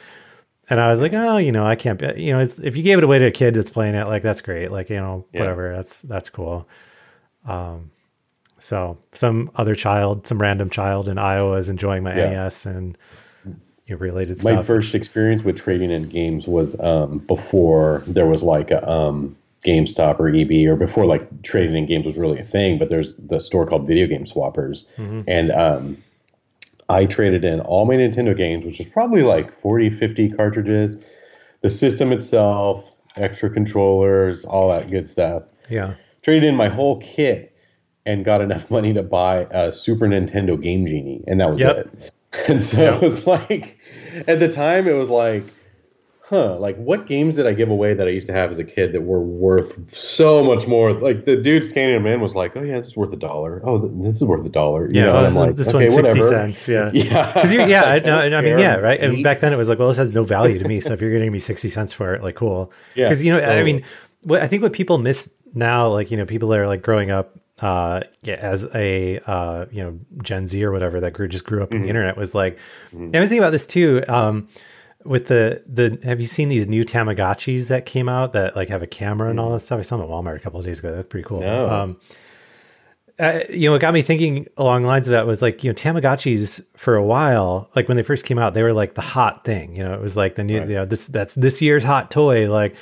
[0.69, 2.83] and I was like, oh, you know, I can't, be, you know, it's, if you
[2.83, 5.25] gave it away to a kid that's playing it, like that's great, like you know,
[5.33, 5.41] Yeah.
[5.41, 6.67] whatever, that's that's cool.
[7.47, 7.91] Um,
[8.59, 12.29] so some other child, some random child in Iowa is enjoying my Yeah.
[12.31, 12.97] NES and
[13.45, 14.55] you know, related stuff.
[14.55, 19.37] my first experience with trading in games was um, before there was like a um,
[19.65, 22.77] GameStop or EB, or before like trading in games was really a thing.
[22.77, 25.97] But there's the store called Video Game Swappers, and um,
[26.89, 30.95] I traded in all my Nintendo games, which is probably like 40, 50 cartridges,
[31.61, 32.85] the system itself,
[33.17, 35.43] extra controllers, all that good stuff.
[35.69, 35.95] yeah.
[36.21, 37.55] Traded in my whole kit
[38.05, 41.77] and got enough money to buy a Super Nintendo Game Genie, and that was Yep.
[41.77, 42.13] it.
[42.49, 42.93] And so Yep.
[42.95, 43.77] it was like,
[44.27, 45.43] at the time, it was like,
[46.29, 48.63] huh, like what games did I give away that I used to have as a
[48.63, 50.91] kid that were worth so much more?
[50.93, 53.61] Like the dude scanning them in was like, oh yeah, this is worth a dollar.
[53.65, 54.87] Oh, this is worth a dollar.
[54.87, 56.29] You Yeah, know, oh, this, like, this okay, one's sixty whatever.
[56.53, 56.67] cents.
[56.67, 58.99] Yeah, Yeah, because you're yeah, I, no, I mean yeah, right.
[58.99, 60.81] And back then it was like, well, this has no value to me.
[60.81, 62.71] So if you're getting me sixty cents for it, like cool.
[62.95, 63.83] Yeah, because you know, I mean,
[64.21, 67.09] what I think what people miss now, like you know, people that are like growing
[67.11, 71.43] up uh yeah, as a uh you know Gen Z or whatever that grew just
[71.45, 71.83] grew up in Mm-hmm.
[71.83, 72.59] the internet was like.
[72.91, 74.03] And I was thinking about this too.
[74.07, 74.47] Um,
[75.07, 78.81] with the the have you seen these new Tamagotchis that came out that like have
[78.83, 79.79] a camera and all that stuff?
[79.79, 80.95] I saw them at Walmart a couple of days ago.
[80.95, 81.41] That's pretty cool.
[81.41, 81.69] No.
[81.69, 81.99] Um,
[83.19, 85.71] uh, you know, it got me thinking along the lines of that was like, you
[85.71, 89.01] know, Tamagotchis for a while, like when they first came out, they were like the
[89.01, 89.75] hot thing.
[89.75, 90.69] You know, it was like the new, Right.
[90.69, 92.51] you know, this that's this year's hot toy.
[92.51, 92.75] Like,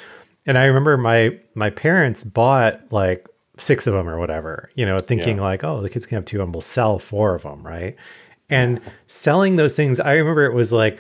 [0.45, 3.25] and I remember my my parents bought like
[3.57, 4.69] six of them or whatever.
[4.75, 5.43] You know, thinking Yeah.
[5.43, 7.95] like, oh, the kids can have two, and we'll sell four of them, right?
[8.49, 10.99] And selling those things, I remember it was like.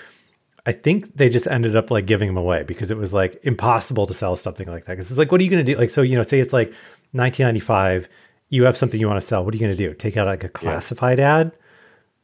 [0.65, 4.07] I think they just ended up like giving them away because it was like impossible
[4.07, 4.93] to sell something like that.
[4.93, 5.77] Because it's like, what are you going to do?
[5.79, 6.69] Like, so you know, say it's like
[7.11, 8.09] 1995,
[8.49, 9.45] you have something you want to sell.
[9.45, 9.93] What are you going to do?
[9.93, 11.51] Take out like a classified ad?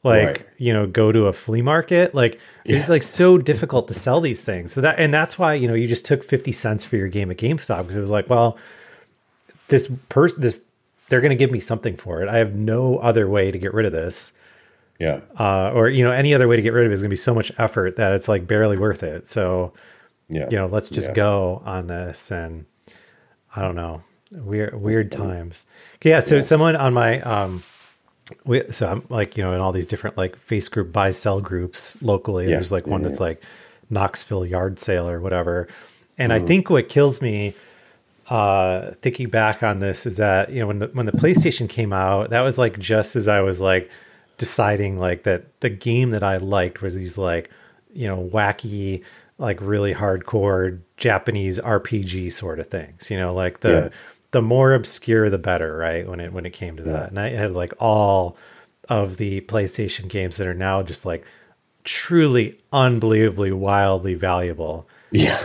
[0.04, 0.46] Like, Right.
[0.58, 2.16] you know, go to a flea market?
[2.16, 4.74] Like, it's like so difficult to sell these things.
[4.74, 7.30] So that, and that's why you know you just took 50 cents for your game
[7.30, 8.58] at GameStop because it was like, well,
[9.68, 10.64] this person, this
[11.10, 12.30] they're going to give me something for it.
[12.30, 14.34] I have no other way to get rid of this
[15.02, 17.10] yeah, uh, or you know any other way to get rid of it is going
[17.10, 19.28] to be so much effort that it's like barely worth it.
[19.28, 19.74] So
[20.30, 20.48] yeah.
[20.50, 21.16] you know, let's just Yeah.
[21.16, 22.66] go on this, and
[23.56, 25.66] I don't know, weird weird times.
[25.96, 26.20] Okay, yeah.
[26.22, 27.64] So someone on my um,
[28.46, 31.42] we, so I'm like you know in all these different like face group buy sell
[31.42, 32.46] groups locally.
[32.46, 32.52] Yeah.
[32.56, 33.26] There's like one Yeah, that's yeah.
[33.28, 33.44] like
[33.90, 35.68] Knoxville yard sale or whatever,
[36.18, 36.46] and Mm-hmm.
[36.46, 37.54] I think what kills me
[38.30, 41.92] uh thinking back on this is that you know when the when the PlayStation came
[41.92, 43.90] out that was like just as I was like
[44.42, 47.50] deciding like that the game that I liked was these like
[47.94, 49.04] you know wacky
[49.38, 53.90] like really hardcore Japanese RPG sort of things you know like the Yeah.
[54.32, 57.30] the more obscure the better right when it when it came to that and I
[57.30, 58.36] had like all
[58.90, 61.24] of the PlayStation games that are now just like
[61.84, 65.42] truly unbelievably wildly valuable yeah.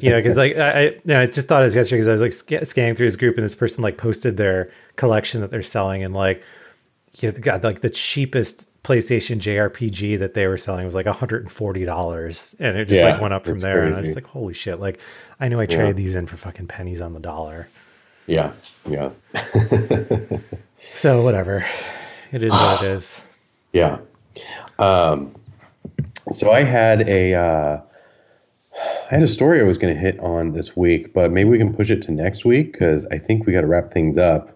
[0.00, 2.08] you know, because like I, I, you know, I just thought it was yesterday because
[2.08, 5.42] I was like sc- scanning through his group and this person like posted their collection
[5.42, 6.42] that they're selling and like,
[7.16, 12.54] you know, got like the cheapest PlayStation JRPG that they were selling was like $140
[12.60, 14.78] and it just Yeah, like went up from there and I was like holy shit
[14.80, 15.00] like
[15.40, 17.68] I knew I traded these in for fucking pennies on the dollar.
[18.26, 18.52] Yeah,
[18.88, 19.10] yeah,
[20.96, 21.64] So whatever.
[22.32, 23.20] It is what it is.
[23.72, 23.98] yeah.
[24.78, 25.34] Um,
[26.32, 27.80] so I had a uh,
[28.76, 31.58] I had a story I was going to hit on this week, but maybe we
[31.58, 34.55] can push it to next week because I think we got to wrap things up.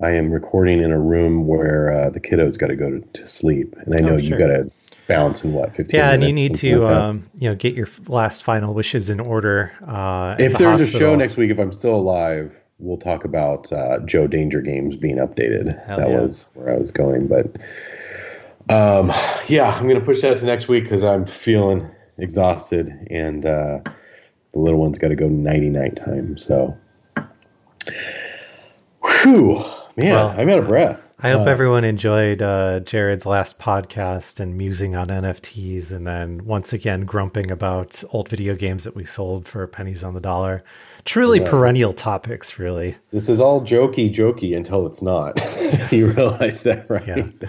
[0.00, 3.26] I am recording in a room where uh, the kiddos got to go to, to
[3.26, 4.38] sleep, and I know you sure.
[4.38, 4.70] got to
[5.08, 5.98] bounce in what fifteen.
[5.98, 9.18] Yeah, and you need to like um, you know get your last final wishes in
[9.18, 9.72] order.
[9.86, 13.72] Uh, if the there's a show next week, if I'm still alive, we'll talk about
[13.72, 15.84] uh, Joe Danger Games being updated.
[15.86, 16.20] Hell that yeah.
[16.20, 17.56] was where I was going, but
[18.72, 19.10] um,
[19.48, 23.80] yeah, I'm gonna push that to next week because I'm feeling exhausted, and uh,
[24.52, 26.38] the little one's got to go nighty night time.
[26.38, 26.76] So,
[29.02, 29.64] whew,
[29.98, 31.00] man, Well, I'm out of breath.
[31.20, 36.44] I hope Uh, everyone enjoyed uh, Jared's last podcast and musing on NFTs, and then
[36.44, 40.62] once again grumping about old video games that we sold for pennies on the dollar.
[41.04, 41.50] Truly Yeah.
[41.50, 42.96] perennial topics, really.
[43.12, 45.40] This is all jokey, jokey until it's not.
[45.92, 47.06] you realize that, right?
[47.06, 47.26] Yeah.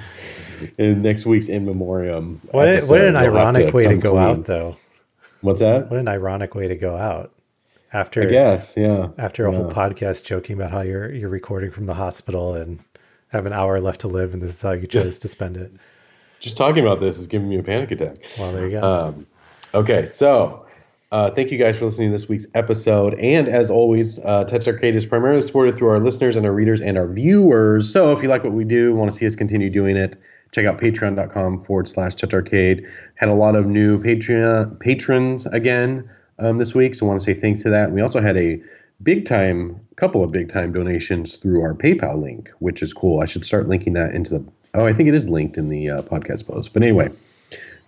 [0.78, 2.41] In next week's in memoriam.
[2.52, 4.24] What, episode, what an we'll ironic way to go clean.
[4.24, 4.76] out, though.
[5.41, 5.89] What's that?
[5.89, 7.32] What an ironic way to go out
[7.94, 9.10] after I guess, yeah.
[9.18, 12.80] after a whole podcast joking about how you're you're recording from the hospital and
[13.30, 15.72] have an hour left to live, and this is how you chose to spend it.
[16.40, 18.18] Just talking about this is giving me a panic attack.
[18.38, 18.82] Well, there you go.
[18.82, 19.28] Um,
[19.74, 20.66] okay, so
[21.12, 23.16] uh, thank you guys for listening to this week's episode.
[23.16, 26.82] And as always, uh, Touch Arcade is primarily supported through our listeners and our readers
[26.82, 27.92] and our viewers.
[27.92, 30.18] So if you like what we do, want to see us continue doing it,
[30.52, 32.88] check out patreon.com forward slash Touch Arcade.
[33.16, 36.10] Had a lot of new Patreon patrons again
[36.40, 37.92] um, this week, so I want to say thanks to that.
[37.92, 38.62] We also had a
[39.04, 43.22] big time, couple of big time donations through our PayPal link, which is cool.
[43.22, 44.46] I should start linking that into the.
[44.74, 46.74] Oh, I think it is linked in the uh, podcast post.
[46.74, 47.10] But anyway,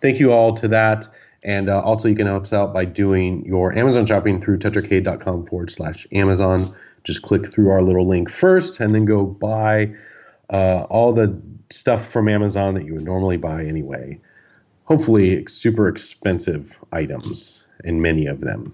[0.01, 1.07] thank you all to that.
[1.43, 5.47] And uh, also, you can help us out by doing your Amazon shopping through toucharcade.com
[5.47, 6.75] forward slash Amazon.
[7.03, 9.93] Just click through our little link first and then go buy
[10.51, 11.39] uh, all the
[11.71, 14.19] stuff from Amazon that you would normally buy anyway.
[14.85, 18.73] Hopefully, super expensive items, and many of them.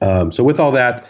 [0.00, 1.06] Um, so, with all that,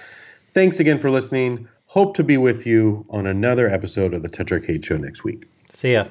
[0.55, 1.69] thanks again for listening.
[1.87, 5.49] Hope to be with you on another episode of the Touch Arcade Show next week.
[5.73, 6.07] See ya.